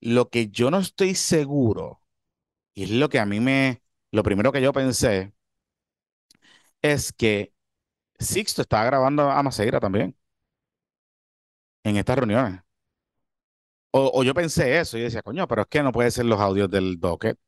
[0.00, 2.02] Lo que yo no estoy seguro,
[2.74, 3.82] y es lo que a mí me,
[4.12, 5.32] lo primero que yo pensé,
[6.82, 7.52] es que
[8.20, 10.16] Sixto estaba grabando a Maceira también
[11.84, 12.60] en estas reuniones.
[13.92, 16.40] O, o yo pensé eso y decía, coño, pero es que no puede ser los
[16.40, 17.38] audios del docket.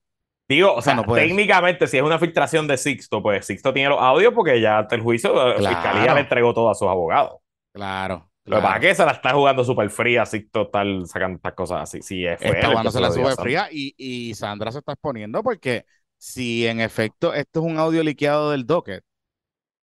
[0.48, 4.00] Digo, o sea, no técnicamente, si es una filtración de Sixto, pues Sixto tiene los
[4.00, 5.72] audios porque ya ante el juicio la Claro.
[5.74, 7.40] fiscalía le entregó todo a sus abogados.
[7.72, 8.74] Claro, Claro.
[8.74, 12.02] es que se la está jugando súper fría, Sixto está sacando estas cosas así.
[12.02, 15.84] Sí, es Está jugándose la sube fría y, y Sandra se está exponiendo porque
[16.18, 19.04] si en efecto esto es un audio liqueado del docket,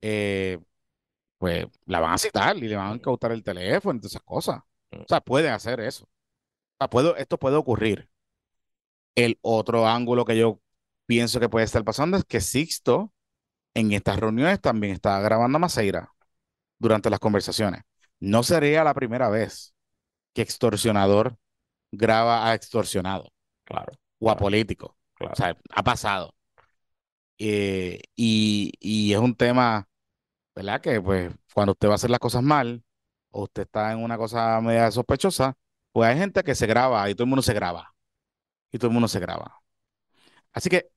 [0.02, 0.60] eh,
[1.38, 4.24] pues la van a citar y le van a incautar el teléfono y todas esas
[4.24, 4.62] cosas.
[4.92, 6.06] O sea, pueden hacer eso.
[6.06, 6.10] O
[6.80, 8.10] sea, puedo, esto puede ocurrir.
[9.16, 10.60] El otro ángulo que yo
[11.06, 13.14] pienso que puede estar pasando es que Sixto
[13.74, 16.14] en estas reuniones también está grabando a Maceira
[16.80, 17.82] durante las conversaciones.
[18.20, 19.74] No sería la primera vez
[20.34, 21.38] que extorsionador
[21.92, 23.32] graba a extorsionado
[23.64, 24.98] Claro, o a político.
[25.16, 25.34] claro.
[25.34, 26.34] O sea, ha pasado.
[27.38, 29.88] Eh, y, y es un tema,
[30.56, 30.82] ¿verdad?
[30.82, 32.84] Que pues cuando usted va a hacer las cosas mal
[33.32, 35.56] o usted está en una cosa media sospechosa,
[35.92, 37.94] pues hay gente que se graba y todo el mundo se graba.
[38.72, 39.62] Y todo el mundo se graba.
[40.54, 40.92] Así que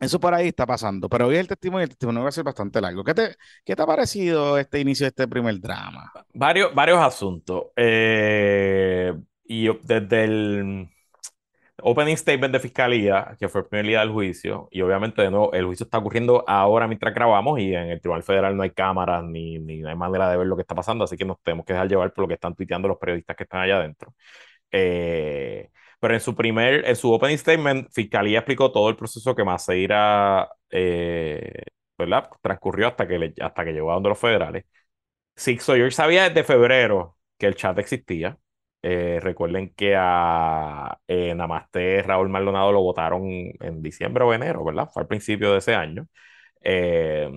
[0.00, 1.08] eso por ahí está pasando.
[1.08, 3.04] Pero hoy el testimonio, el testimonio va a ser bastante largo.
[3.04, 6.12] ¿Qué te, qué te ha parecido este inicio de este primer drama?
[6.34, 7.66] Varios, varios asuntos.
[7.76, 9.12] Eh,
[9.44, 10.88] y desde el
[11.82, 15.52] opening statement de fiscalía, que fue el primer día del juicio, y obviamente de nuevo
[15.52, 19.24] el juicio está ocurriendo ahora mientras grabamos y en el Tribunal Federal no hay cámaras
[19.24, 21.72] ni, ni hay manera de ver lo que está pasando, así que nos tenemos que
[21.72, 24.14] dejar llevar por lo que están tuiteando los periodistas que están allá adentro.
[24.72, 25.70] Eh,
[26.00, 30.48] pero en su primer, en su opening statement, Fiscalía explicó todo el proceso que Maceira,
[30.70, 31.62] eh,
[31.98, 32.30] ¿verdad?
[32.42, 34.64] Transcurrió hasta que, le- hasta que llegó a donde los federales.
[35.36, 38.38] Sixto George sabía desde febrero que el chat existía.
[38.82, 44.88] Eh, recuerden que a eh, Namaste Raúl Maldonado lo votaron en diciembre o enero, ¿verdad?
[44.92, 46.06] Fue al principio de ese año.
[46.62, 47.30] Eh,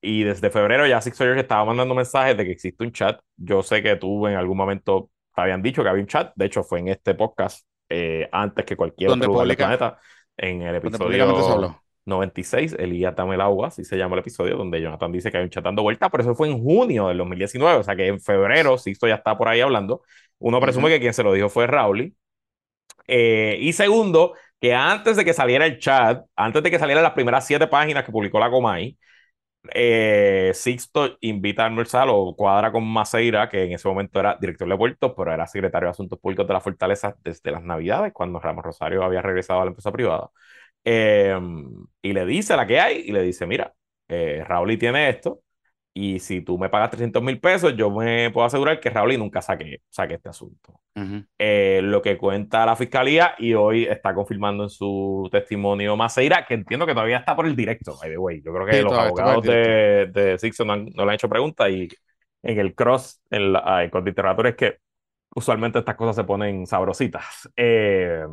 [0.00, 3.20] y desde febrero ya Sixto George estaba mandando mensajes de que existe un chat.
[3.36, 6.32] Yo sé que tú en algún momento te habían dicho que había un chat.
[6.36, 9.98] De hecho, fue en este podcast eh, antes que cualquier otro lugar del planeta.
[10.36, 11.82] En el episodio habló.
[12.04, 15.44] 96, Elías Dame el agua, así se llama el episodio, donde Jonathan dice que hay
[15.44, 18.20] un chat dando vuelta, pero eso fue en junio del 2019, o sea que en
[18.20, 20.02] febrero Sixto ya está por ahí hablando.
[20.38, 22.16] Uno presume que quien se lo dijo fue Rauli.
[23.06, 27.12] Eh, y segundo, que antes de que saliera el chat, antes de que salieran las
[27.12, 28.96] primeras siete páginas que publicó la Comay,
[29.74, 34.68] eh, Sixto invita a almorzar o cuadra con Maceira, que en ese momento era director
[34.68, 38.40] de puertos, pero era secretario de Asuntos Públicos de la Fortaleza desde las Navidades, cuando
[38.40, 40.30] Ramos Rosario había regresado a la empresa privada.
[40.84, 41.38] Eh,
[42.02, 43.72] y le dice la que hay y le dice, mira,
[44.08, 45.40] eh, Raúl tiene esto,
[45.94, 49.42] Y si tú me pagas 300 mil pesos, yo me puedo asegurar que Raúl nunca
[49.42, 50.80] saque, saque este asunto.
[51.38, 56.54] Eh, lo que cuenta la fiscalía y hoy está confirmando en su testimonio Maceira, que
[56.54, 58.42] entiendo que todavía está por el directo, by the way.
[58.42, 61.88] Yo creo que los abogados de, de Sixon no, no, le han hecho preguntas y
[62.42, 64.06] en el cross, en la, con
[64.46, 64.78] es que
[65.34, 67.50] usualmente estas cosas se ponen sabrositas.
[67.56, 68.24] Eh,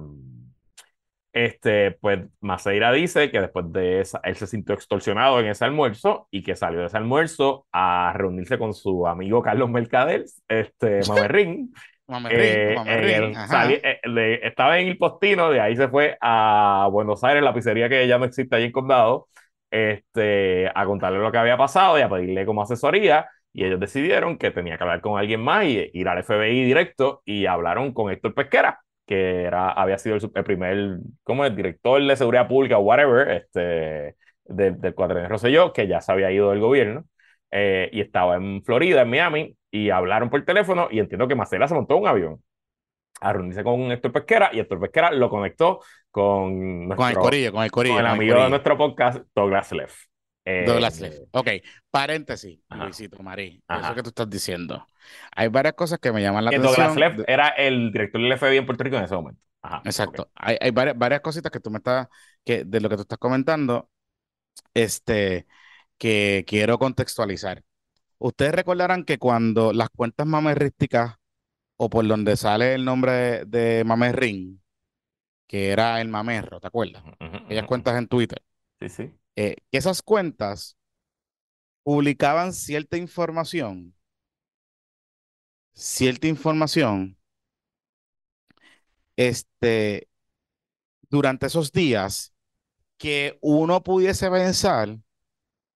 [1.32, 6.27] este, pues Maceira dice que después de esa, él se sintió extorsionado en ese almuerzo
[6.32, 11.73] y que salió de ese almuerzo a reunirse con su amigo Carlos Mercader, este, Mamerrín.
[12.07, 17.53] Mamerrín, eh, eh, estaba en el postino, de ahí se fue a Buenos Aires, la
[17.53, 19.27] pizzería que ya no existe allí en Condado,
[19.69, 23.27] este, a contarle lo que había pasado y a pedirle como asesoría.
[23.53, 27.21] Y ellos decidieron que tenía que hablar con alguien más y ir al FBI directo
[27.25, 28.80] y hablaron con Héctor Pesquera
[29.10, 34.80] que era, había sido el, primer, como el director de seguridad pública whatever, este, del
[34.80, 37.05] de de Rosselló, que ya se había ido del gobierno,
[37.49, 41.68] eh, y estaba en Florida, en Miami, y hablaron por teléfono, y entiendo que Marcela
[41.68, 42.43] se montó un avión
[43.20, 45.80] a reunirse con Héctor Pesquera, y Héctor Pesquera lo conectó
[46.12, 47.95] con, nuestro, con el corillo, con el corillo.
[47.95, 50.03] Con el amigo de nuestro podcast, Douglas Leff.
[50.66, 51.20] Douglas Leff.
[51.32, 51.47] Ok,
[51.91, 54.86] paréntesis, Luisito Marí, eso que tú estás diciendo.
[55.36, 56.76] Hay varias cosas que me llaman la atención.
[56.76, 59.41] Douglas Leff era el director del FBI en Puerto Rico en ese momento.
[59.84, 60.30] Exacto.
[60.36, 62.08] Hay, hay varias, varias, cositas que tú me estás,
[62.45, 63.89] que de lo que tú estás comentando,
[64.74, 65.47] este,
[65.97, 67.64] que quiero contextualizar.
[68.18, 71.16] Ustedes recordarán que cuando las cuentas mamerrísticas
[71.78, 74.62] o por donde sale el nombre de, de Mamerrín,
[75.47, 77.04] que era el mamerro, ¿te acuerdas?
[77.50, 78.41] Ellas cuentas en Twitter.
[78.80, 79.14] Sí, sí.
[79.36, 80.77] Eh, que esas cuentas
[81.84, 83.95] publicaban cierta información,
[85.73, 87.17] cierta información,
[89.15, 90.09] este,
[91.09, 92.34] durante esos días
[92.97, 94.99] que uno pudiese pensar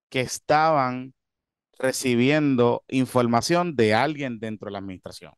[0.10, 1.14] que estaban
[1.80, 5.34] recibiendo información de alguien dentro de la administración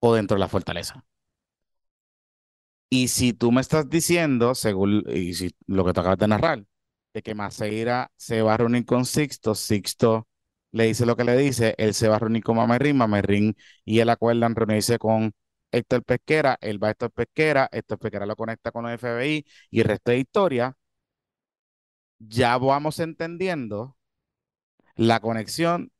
[0.00, 1.04] o dentro de la fortaleza.
[2.88, 6.64] Y si tú me estás diciendo, según y si, lo que te acabas de narrar,
[7.16, 10.28] de que Maceira se va a reunir con Sixto, Sixto
[10.72, 13.56] le dice lo que le dice, él se va a reunir con Mamerrín, Mamerrín
[13.86, 15.32] y él acuerdan reunirse con
[15.72, 19.80] Héctor Pesquera, él va a Héctor Pesquera, Héctor Pesquera lo conecta con el FBI y
[19.80, 20.76] el resto de historia,
[22.18, 23.96] ya vamos entendiendo
[24.96, 25.90] la conexión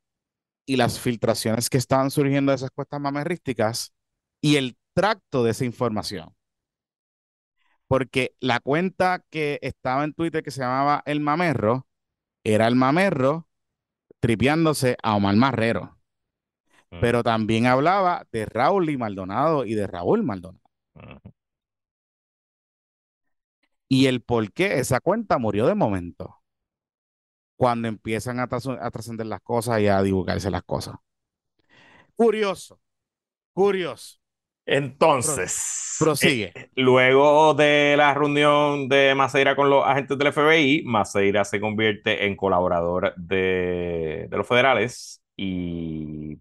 [0.67, 3.91] y las filtraciones que estaban surgiendo de esas cuestas mamerrísticas
[4.39, 6.36] y el tracto de esa información
[7.87, 11.87] porque la cuenta que estaba en Twitter que se llamaba El Mamerro,
[12.43, 13.47] era el Mamerro
[14.19, 15.97] tripeándose a Omar Marrero.
[16.91, 16.99] Mm.
[17.01, 20.63] Pero también hablaba de Raúl y Maldonado y de Raúl Maldonado.
[23.89, 26.41] Y el por qué esa cuenta murió de momento.
[27.55, 30.95] Cuando empiezan a, trascender las cosas y a divulgarse las cosas.
[32.15, 32.79] Curioso,
[33.53, 34.16] curioso.
[34.67, 36.51] Entonces, prosigue.
[36.53, 42.25] Eh, luego de la reunión de Maceira con los agentes del FBI, Maceira se convierte
[42.25, 46.37] en colaborador de, los federales y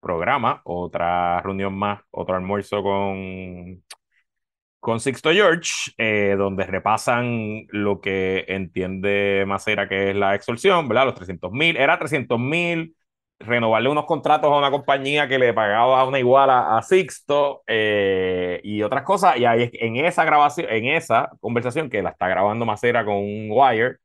[0.00, 3.82] programa otra reunión más, otro almuerzo con,
[4.78, 11.06] con Sixto George, eh, donde repasan lo que entiende Maceira que es la extorsión, ¿verdad?
[11.06, 12.94] Los 300 mil, era 300 mil
[13.42, 18.82] renovarle unos contratos a una compañía que le pagaba una iguala a Sixto eh, y
[18.82, 19.36] otras cosas.
[19.38, 23.48] Y ahí en esa grabación, en esa conversación que la está grabando Macera con un
[23.50, 23.96] wire,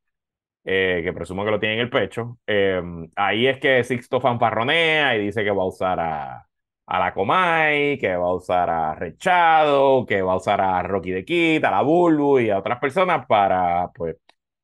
[0.64, 2.82] eh, que presumo que lo tiene en el pecho, eh,
[3.16, 6.46] ahí es que Sixto fanfarronea y dice que va a usar a,
[6.86, 11.10] a la Comay, que va a usar a Rechado, que va a usar a Rocky
[11.10, 14.16] de Kit, a la Bulbu y a otras personas para, pues,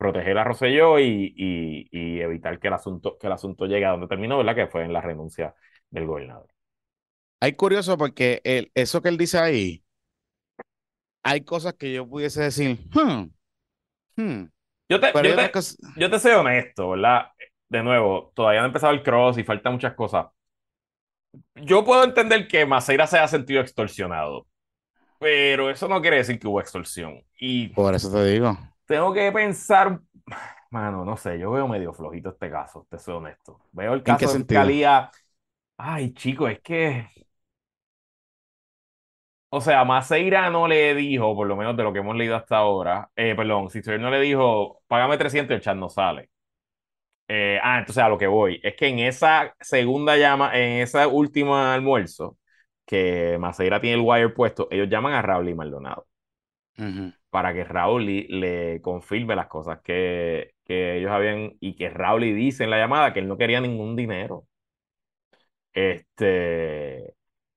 [0.05, 4.07] proteger a Rosselló y, y, evitar que el, asunto, que el asunto llegue a donde
[4.07, 4.55] terminó, ¿verdad?
[4.55, 5.55] Que fue en la renuncia
[5.89, 6.47] del gobernador.
[7.41, 9.83] Hay curioso porque el, eso que él dice ahí,
[11.23, 13.31] hay cosas que yo pudiese decir, hmm,
[14.17, 14.45] hmm".
[14.91, 15.11] Yo, te,
[15.97, 17.29] yo, te, soy honesto, ¿verdad?
[17.71, 20.27] De nuevo, todavía no ha empezado el cross y faltan muchas cosas.
[21.55, 24.47] Yo puedo entender que Maceira se haya sentido extorsionado,
[25.19, 27.25] pero eso no quiere decir que hubo extorsión.
[27.39, 30.01] Y por eso te digo tengo que pensar,
[30.71, 33.61] mano, no sé, yo veo medio flojito este caso, te soy honesto.
[33.73, 35.11] Veo el caso de Fiscalía.
[35.79, 37.09] Ay, chico, es que.
[39.51, 42.57] O sea, Maceira no le dijo, por lo menos de lo que hemos leído hasta
[42.57, 46.31] ahora, eh, perdón, si no le dijo, págame 300 y el chat no sale.
[47.29, 51.07] Eh, ah, entonces a lo que voy, es que en esa segunda llama, en ese
[51.07, 52.39] último almuerzo,
[52.87, 56.07] que Maceira tiene el wire puesto, ellos llaman a Raúl y Maldonado.
[57.35, 62.63] Para que Raúl le confirme las cosas que, que ellos habían y que Raúl dice
[62.63, 64.45] en la llamada que él no quería ningún dinero.
[65.73, 67.13] Este,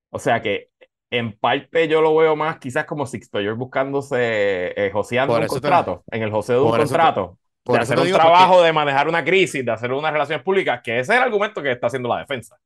[0.09, 0.69] o sea que
[1.11, 6.03] en parte yo lo veo más quizás como Sixto George buscándose, eh, joseando un contrato,
[6.09, 9.71] en el joseo de un contrato, de hacer un trabajo de manejar una crisis, de
[9.71, 12.57] hacer unas relaciones públicas, que ese es el argumento que está haciendo la defensa.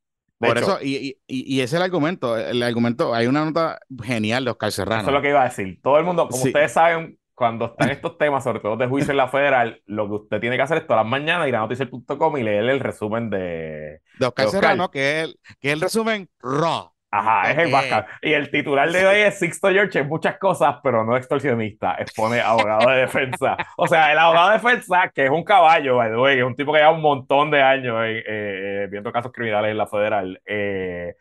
[0.48, 2.38] Por eso, y, y, y, ese es el argumento.
[2.38, 5.02] El argumento, hay una nota genial de Oscar Serrano.
[5.02, 5.80] Eso es lo que iba a decir.
[5.82, 9.18] Todo el mundo, como ustedes saben, cuando están estos temas, sobre todo de juicio en
[9.18, 12.38] la federal, lo que usted tiene que hacer es todas las mañanas ir a noticias.com
[12.38, 16.92] y leer el resumen de, de Oscar, Serrano, que es, que es el resumen raw.
[17.14, 18.06] Ajá, es el bacán.
[18.22, 21.96] Y el titular de hoy es Sixto George es muchas cosas, pero no extorsionista.
[21.96, 23.58] Expone abogado de defensa.
[23.78, 26.56] O sea, el abogado de defensa, que es un caballo, by the way, es un
[26.56, 30.42] tipo que lleva un montón de años eh, eh, viendo casos criminales en la federal.
[30.46, 31.16] Eh,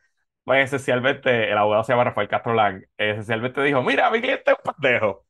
[0.44, 2.84] pues esencialmente, el abogado se llama Rafael Castro Lang.
[2.96, 5.26] Esencialmente dijo: Mira, mi cliente es un pendejo.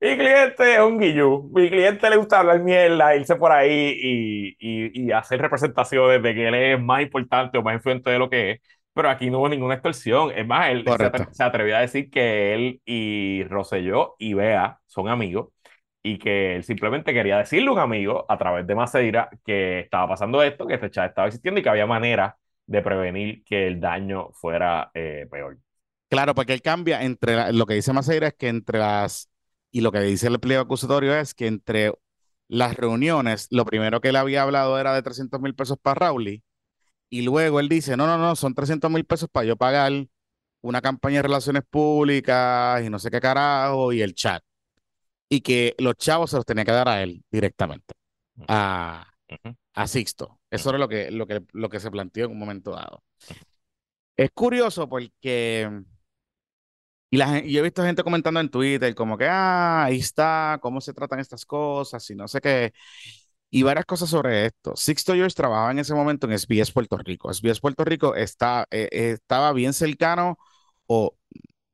[0.00, 1.50] Mi cliente es un guillú.
[1.52, 6.34] Mi cliente le gusta hablar mierda, irse por ahí y, y, y hacer representaciones de
[6.34, 8.60] que él es más importante o más influente de lo que es
[8.98, 10.32] pero aquí no hubo ninguna extorsión.
[10.34, 10.84] Es más, él
[11.30, 15.50] se, atrevió a decir que él y Rosselló y Bea son amigos
[16.02, 20.08] y que él simplemente quería decirle a un amigo a través de Maceira que estaba
[20.08, 22.36] pasando esto, que este chat estaba existiendo y que había manera
[22.66, 25.58] de prevenir que el daño fuera eh, peor.
[26.10, 29.30] Claro, porque él cambia entre lo que dice Maceira es que entre las
[29.70, 31.92] y lo que dice el pliego acusatorio es que entre
[32.48, 36.42] las reuniones, lo primero que él había hablado era de 300 mil pesos para Rowley
[37.10, 39.92] y luego él dice, no, no, no, son 300 mil pesos para yo pagar
[40.62, 44.42] una campaña de relaciones públicas y no sé qué carajo y el chat.
[45.28, 47.94] Y que los chavos se los tenía que dar a él directamente,
[48.48, 49.08] a,
[49.74, 50.40] a Sixto.
[50.50, 53.02] Eso era lo que, lo, que, lo que se planteó en un momento dado.
[54.16, 55.68] Es curioso porque...
[57.10, 60.58] Y, la, y yo he visto gente comentando en Twitter como que, ah, ahí está,
[60.60, 62.72] cómo se tratan estas cosas y no sé qué
[63.50, 64.76] y varias cosas sobre esto.
[64.76, 67.32] Sixto George trabajaba en ese momento en SBS Puerto Rico.
[67.32, 70.38] SBS Puerto Rico está, eh, estaba bien cercano
[70.86, 71.16] o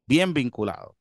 [0.06, 0.96] bien vinculado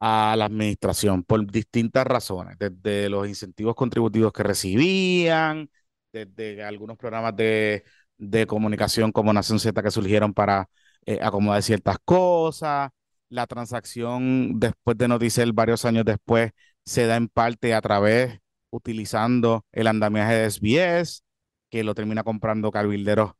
[0.00, 5.70] a la administración por distintas razones, desde los incentivos contributivos que recibían,
[6.12, 7.84] desde algunos programas de,
[8.18, 10.68] de comunicación como Nación Z que surgieron para
[11.06, 12.90] eh, acomodar ciertas cosas.
[13.30, 16.52] La transacción después de Noticel, varios años después,
[16.84, 18.40] se da en parte a través
[18.70, 21.22] utilizando el andamiaje de SBS,
[21.70, 23.32] que lo termina comprando cabilderos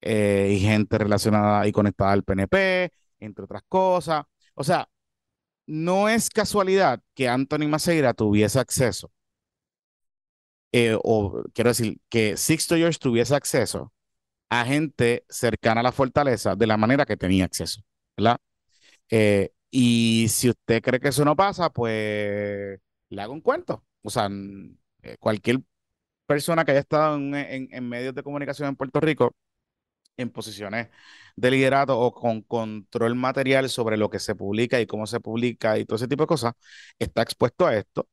[0.00, 4.24] eh, y gente relacionada y conectada al PNP, entre otras cosas.
[4.54, 4.88] O sea,
[5.66, 9.10] no es casualidad que Anthony Maceira tuviese acceso,
[10.72, 13.92] eh, o quiero decir, que Sixto George tuviese acceso
[14.50, 17.82] a gente cercana a la fortaleza de la manera que tenía acceso,
[18.16, 18.38] ¿verdad?
[19.10, 22.80] Eh, y si usted cree que eso no pasa, pues
[23.10, 24.28] le hago un cuento o sea,
[25.02, 25.60] eh, cualquier
[26.26, 29.34] persona que haya estado en, medios de comunicación en Puerto Rico,
[30.16, 30.88] en posiciones
[31.36, 35.78] de liderato o con control material sobre lo que se publica y cómo se publica
[35.78, 36.54] y todo ese tipo de cosas,
[36.98, 38.08] está expuesto a esto.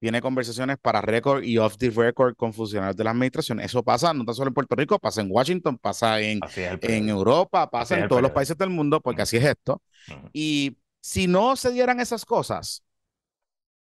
[0.00, 3.58] Tiene conversaciones para record y off the record con funcionarios de la administración.
[3.60, 7.70] Eso pasa no tan solo en Puerto Rico, pasa en Washington, pasa en, en Europa,
[7.70, 9.80] pasa en todos los países del mundo, porque así es esto.
[10.32, 12.83] Y si no se dieran esas cosas,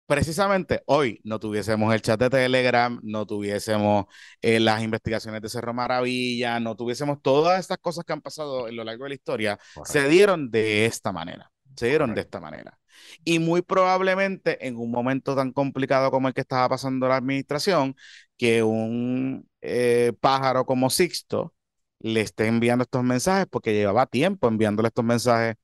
[0.06, 4.06] precisamente hoy no tuviésemos el chat de Telegram, no tuviésemos
[4.41, 8.76] eh, las investigaciones de Cerro Maravilla, no tuviésemos todas estas cosas que han pasado en
[8.76, 12.78] lo largo de la historia, se dieron de esta manera, se dieron de esta manera.
[13.24, 17.95] Y muy probablemente en un momento tan complicado como el que estaba pasando la administración,
[18.38, 21.54] que un eh, pájaro como Sixto
[21.99, 25.56] le esté enviando estos mensajes, porque llevaba tiempo enviándole estos mensajes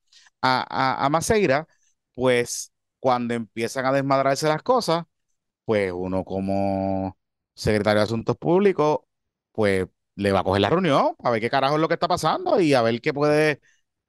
[0.42, 0.66] a,
[1.02, 1.66] a, a Maceira,
[2.14, 5.04] pues cuando empiezan a desmadrarse las cosas,
[5.64, 7.18] pues uno como
[7.54, 9.00] secretario de Asuntos Públicos,
[9.52, 9.86] pues
[10.16, 12.60] le va a coger la reunión a ver qué carajo es lo que está pasando
[12.60, 13.60] y a ver qué puede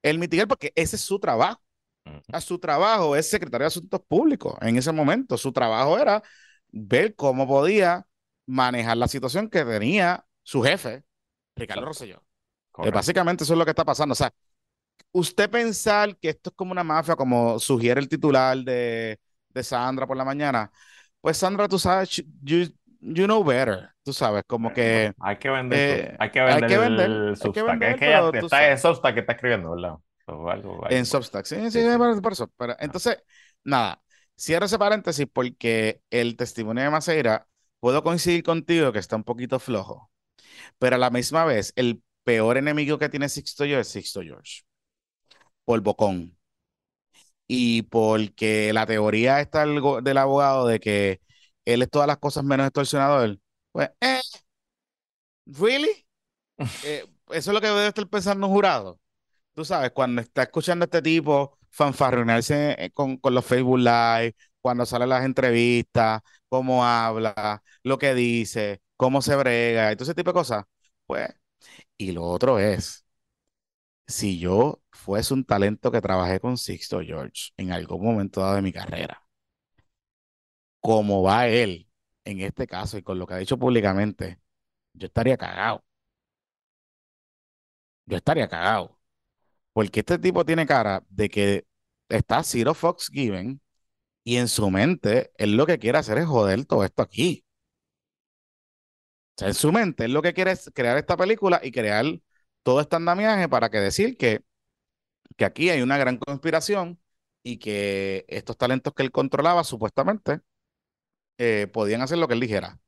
[0.02, 1.60] él mitigar, porque ese es su trabajo.
[2.32, 5.38] A su trabajo es secretario de Asuntos Públicos en ese momento.
[5.38, 6.22] Su trabajo era
[6.70, 8.06] ver cómo podía
[8.46, 11.04] manejar la situación que tenía su jefe,
[11.54, 12.22] Ricardo Rosselló.
[12.78, 14.12] Eh, básicamente eso es lo que está pasando.
[14.12, 14.32] O sea,
[15.12, 20.06] usted pensar que esto es como una mafia, como sugiere el titular de, de Sandra
[20.06, 20.70] por la mañana,
[21.20, 22.66] pues Sandra, tú sabes, you,
[23.00, 25.12] you know better, tú sabes, como que...
[25.20, 27.82] Hay que vender, eh, hay que vender, hay que vender el Substack.
[27.82, 29.98] es que ya está en Substack que está escribiendo, ¿verdad?
[30.90, 31.80] en Substack, sí, sí,
[32.22, 32.50] por eso.
[32.56, 33.22] Pero, entonces,
[33.64, 34.02] nada,
[34.38, 37.46] cierro ese paréntesis porque el testimonio de Maceira,
[37.80, 40.10] puedo coincidir contigo que está un poquito flojo,
[40.78, 44.62] pero a la misma vez, el peor enemigo que tiene Sixto George es Sixto George
[45.64, 46.36] por bocón.
[47.46, 51.20] y porque la teoría está del, abogado de que
[51.64, 53.38] él es todas las cosas menos extorsionador,
[53.72, 54.20] pues, eh,
[55.46, 55.90] ¿really?
[56.84, 59.00] Eh, eso es lo que debe estar pensando un jurado.
[59.54, 64.34] Tú sabes, cuando está escuchando a este tipo fanfarronearse eh, con, con los Facebook Live,
[64.60, 70.14] cuando salen las entrevistas, cómo habla, lo que dice, cómo se brega, y todo ese
[70.14, 70.64] tipo de cosas,
[71.06, 71.28] pues,
[71.98, 73.01] y lo otro es,
[74.06, 78.62] si yo fuese un talento que trabajé con Sixto George en algún momento dado de
[78.62, 79.22] mi carrera,
[80.80, 81.88] como va él
[82.24, 84.40] en este caso y con lo que ha dicho públicamente,
[84.94, 85.84] yo estaría cagado.
[88.06, 88.98] Yo estaría cagado.
[89.74, 91.66] Porque este tipo tiene cara de que
[92.08, 93.60] está Zero Fox Given
[94.24, 97.44] y en su mente él lo que quiere hacer es joder todo esto aquí.
[99.36, 102.04] O sea, en su mente él lo que quiere es crear esta película y crear
[102.62, 104.44] todo este andamiaje para que decir que,
[105.36, 107.00] que aquí hay una gran conspiración
[107.42, 110.40] y que estos talentos que él controlaba supuestamente
[111.38, 112.80] eh, podían hacer lo que él dijera.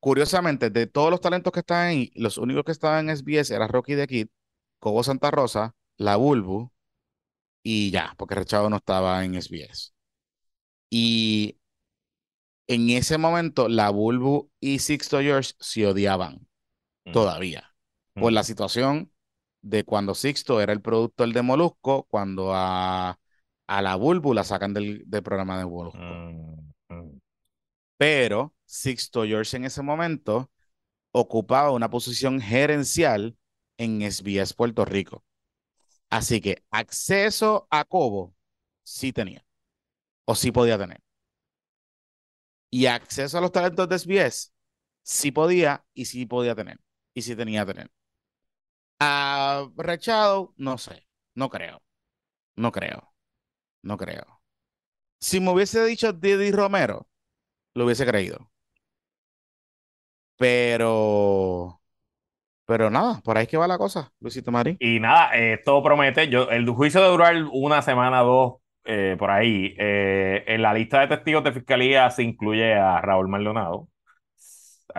[0.00, 3.68] Curiosamente, de todos los talentos que estaban ahí, los únicos que estaban en SBS era
[3.68, 4.28] Rocky the Kid,
[4.80, 6.72] Cobo Santa Rosa, La Bulbu
[7.62, 9.92] y ya, porque Rechado no estaba en SBS.
[10.90, 11.58] Y
[12.66, 16.46] en ese momento, La Bulbu y Sixto George se odiaban
[17.06, 17.73] Mm, todavía
[18.14, 19.10] por la situación
[19.62, 23.18] de cuando Sixto era el productor de Molusco, cuando a,
[23.66, 25.98] a La Bulbu la sacan del, del programa de Molusco.
[25.98, 27.20] Mm, mm.
[27.96, 30.50] Pero Sixto George en ese momento
[31.12, 33.36] ocupaba una posición gerencial
[33.78, 35.24] en SBS Puerto Rico.
[36.10, 38.34] Así que acceso a Cobo
[38.82, 39.44] sí tenía,
[40.26, 41.00] o sí podía tener.
[42.70, 44.52] Y acceso a los talentos de SBS
[45.02, 46.78] sí podía y sí podía tener,
[47.14, 47.90] y sí tenía que tener.
[49.00, 51.82] A Rechado, no sé, no creo,
[52.56, 53.14] no creo,
[53.82, 54.40] no creo.
[55.20, 57.08] Si me hubiese dicho Didi Romero,
[57.74, 58.50] lo hubiese creído.
[60.36, 61.80] Pero,
[62.66, 64.76] pero nada, por ahí es que va la cosa, Luisito Marín.
[64.80, 65.30] Y nada,
[65.64, 66.28] todo promete.
[66.28, 69.74] Yo, el juicio debe durar una semana, dos, eh, por ahí.
[69.78, 73.88] Eh, en la lista de testigos de fiscalía se incluye a Raúl Maldonado,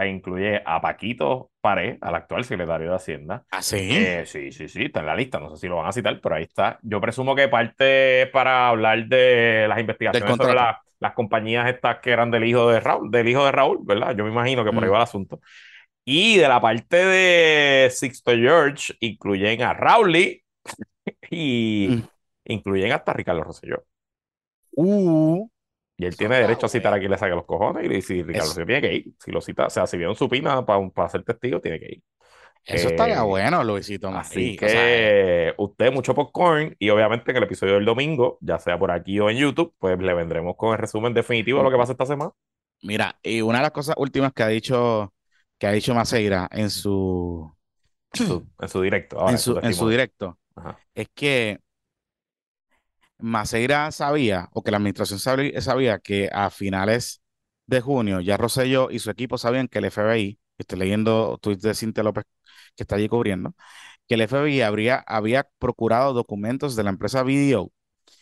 [0.07, 3.43] incluye a Paquito Pared, al actual secretario de Hacienda.
[3.51, 3.77] ¿Ah, sí?
[3.91, 5.39] Eh, sí, sí, sí, está en la lista.
[5.39, 6.79] No sé si lo van a citar, pero ahí está.
[6.81, 11.99] Yo presumo que parte es para hablar de las investigaciones sobre la- las compañías estas
[11.99, 14.15] que eran del hijo de Raúl, del hijo de Raúl, ¿verdad?
[14.15, 14.93] Yo me imagino que por ahí Mm.
[14.93, 15.39] va el asunto.
[16.05, 20.41] Y de la parte de Sixto George, incluyen a Rowley
[21.31, 22.03] y Mm.
[22.45, 23.83] incluyen hasta a Ricardo Rosselló.
[24.77, 25.47] Uh,
[25.97, 26.95] Y él Eso tiene derecho a citar bueno.
[26.95, 27.89] a quien le saque los cojones.
[27.91, 30.29] Y si Ricardo Rosselló tiene que ir, si lo cita, o sea, si vieron su
[30.29, 32.03] pina para, para ser testigo, tiene que ir.
[32.65, 34.81] eso Eh, estaría bueno, Luisito Así que O sea,
[35.49, 39.19] eh, usted mucho popcorn y obviamente en el episodio del domingo, ya sea por aquí
[39.19, 42.05] o en YouTube, pues le vendremos con el resumen definitivo de lo que pasa esta
[42.05, 42.31] semana.
[42.81, 45.13] mira, y una de las cosas últimas que ha dicho,
[45.57, 47.55] que ha dicho Maceira en su,
[48.13, 50.79] En su, en su directo, ahora, en su en su directo, Ajá.
[50.95, 51.59] es que
[53.17, 57.21] Maceira sabía, o que la administración sabía, sabía que a finales
[57.67, 61.73] de junio ya Rosselló y su equipo sabían que el FBI, estoy leyendo tweets de
[61.73, 62.25] Cintia López
[62.75, 63.55] que está allí cubriendo,
[64.07, 67.71] que el FBI habría, había procurado documentos de la empresa BDO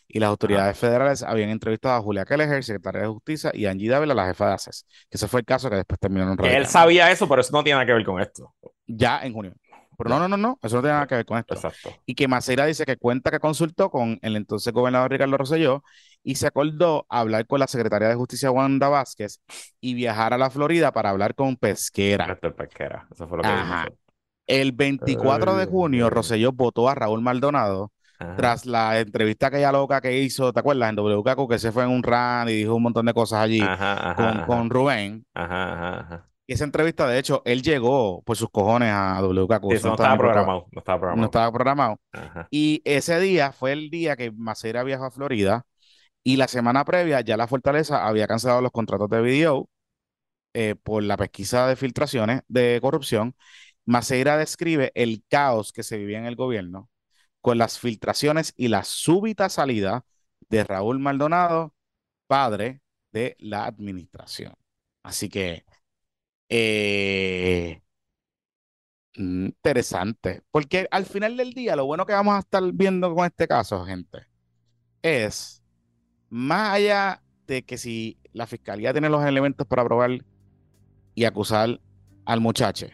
[0.07, 4.13] y las autoridades federales habían entrevistado a Julia Kelleher, secretaria de Justicia, y Angie Dávila,
[4.13, 7.09] la jefa de ACES, que ese fue el caso que después terminó en él sabía
[7.09, 8.53] eso, pero eso no tiene nada que ver con esto.
[8.85, 9.53] Ya en junio.
[9.97, 11.55] Pero no, no, no, no, eso no tiene nada que ver con esto.
[11.55, 11.89] Exacto.
[12.05, 15.83] Y que Maceira dice que cuenta que consultó con el entonces gobernador Ricardo Rosselló
[16.23, 19.41] y se acordó hablar con la secretaria de Justicia Wanda Vázquez
[19.81, 22.35] y viajar a la Florida para hablar con Pesquera.
[22.35, 23.07] Pesquera.
[23.11, 23.89] Eso fue lo que Ajá.
[24.47, 26.09] El 24 de junio.
[26.09, 28.35] Rosselló votó a Raúl Maldonado Ajá.
[28.37, 30.89] tras la entrevista aquella loca que hizo, ¿te acuerdas?
[30.89, 33.61] En WKQ, que se fue en un run y dijo un montón de cosas allí
[33.61, 35.25] Ajá, ajá, con, con Rubén.
[35.33, 36.29] Ajá, ajá, ajá.
[36.45, 39.69] Y esa entrevista, de hecho, él llegó por sus cojones a WKQ.
[39.69, 40.67] Sí, eso no estaba programado.
[40.71, 41.21] No estaba programado.
[41.21, 41.99] No estaba programado.
[42.11, 42.47] Ajá.
[42.51, 45.65] Y ese día fue el día que Maceira viajó a Florida
[46.23, 49.69] y la semana previa ya la Fortaleza había cancelado los contratos de video
[50.53, 53.35] eh, por la pesquisa de filtraciones de corrupción.
[53.85, 56.89] Maceira describe el caos que se vivía en el gobierno
[57.41, 60.05] con las filtraciones y la súbita salida
[60.49, 61.73] de Raúl Maldonado,
[62.27, 62.81] padre
[63.11, 64.53] de la administración.
[65.03, 65.65] Así que,
[66.55, 67.81] eh,
[69.15, 73.47] interesante, porque al final del día lo bueno que vamos a estar viendo con este
[73.47, 74.27] caso, gente,
[75.01, 75.63] es
[76.29, 80.23] más allá de que si la fiscalía tiene los elementos para probar
[81.15, 81.81] y acusar
[82.23, 82.85] al muchacho,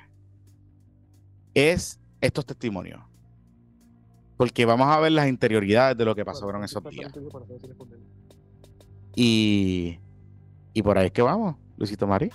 [1.54, 3.02] es estos testimonios.
[4.38, 7.12] Porque vamos a ver las interioridades de lo que pasó en esos días.
[9.18, 10.00] Y,
[10.74, 12.32] y por ahí es que vamos, Luisito Mari.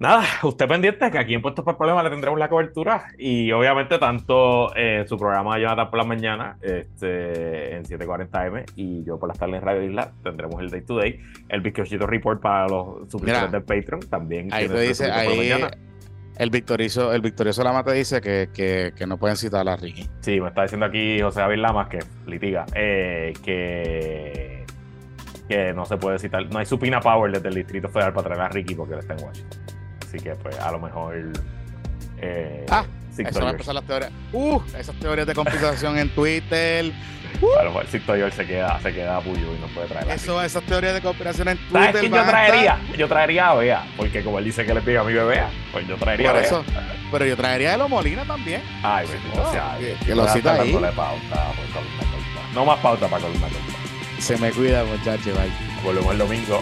[0.00, 3.98] Nada, usted pendiente que aquí en Puestos por Problemas le tendremos la cobertura y obviamente
[3.98, 9.38] tanto eh, su programa Jonathan por la mañana este, en 740M y yo por las
[9.38, 11.20] tardes en Radio Isla tendremos el Day to Day,
[11.50, 14.48] el Bizcochito Report para los suscriptores del Patreon también.
[14.54, 15.52] Ahí te dice, ahí
[16.38, 20.08] el victorioso, el victorioso Lama te dice que, que, que, no pueden citar a Ricky.
[20.20, 24.64] Sí, me está diciendo aquí José David Lamas que litiga, eh, que,
[25.46, 28.40] que no se puede citar, no hay supina power desde el Distrito Federal para traer
[28.40, 29.79] a Ricky porque él está en Washington.
[30.10, 31.14] Así que, pues, a lo mejor.
[32.18, 32.84] Eh, ah,
[33.16, 34.10] eso van a empezar las teorías.
[34.32, 36.92] Uh, esas teorías de compensación en Twitter.
[37.60, 40.10] A lo mejor Sixto se queda, se queda puyo y no puede traer.
[40.10, 41.92] Eso, esas teorías de conspiración en Twitter.
[41.92, 42.78] ¿Sabes quién yo traería?
[42.98, 45.86] Yo traería a Bea, porque como él dice que le pide a mi bebé, pues
[45.86, 46.64] yo traería Por a eso,
[47.12, 48.62] pero yo traería a Elo Molina también.
[48.82, 49.76] Ay, bendito oh, sea.
[49.78, 50.72] Que, que lo cita ahí.
[50.72, 51.52] Pauta,
[52.52, 53.46] no más pauta para columna
[54.18, 55.34] Se me cuida, muchachos.
[55.34, 55.52] Bye.
[55.84, 56.60] Volvemos el domingo.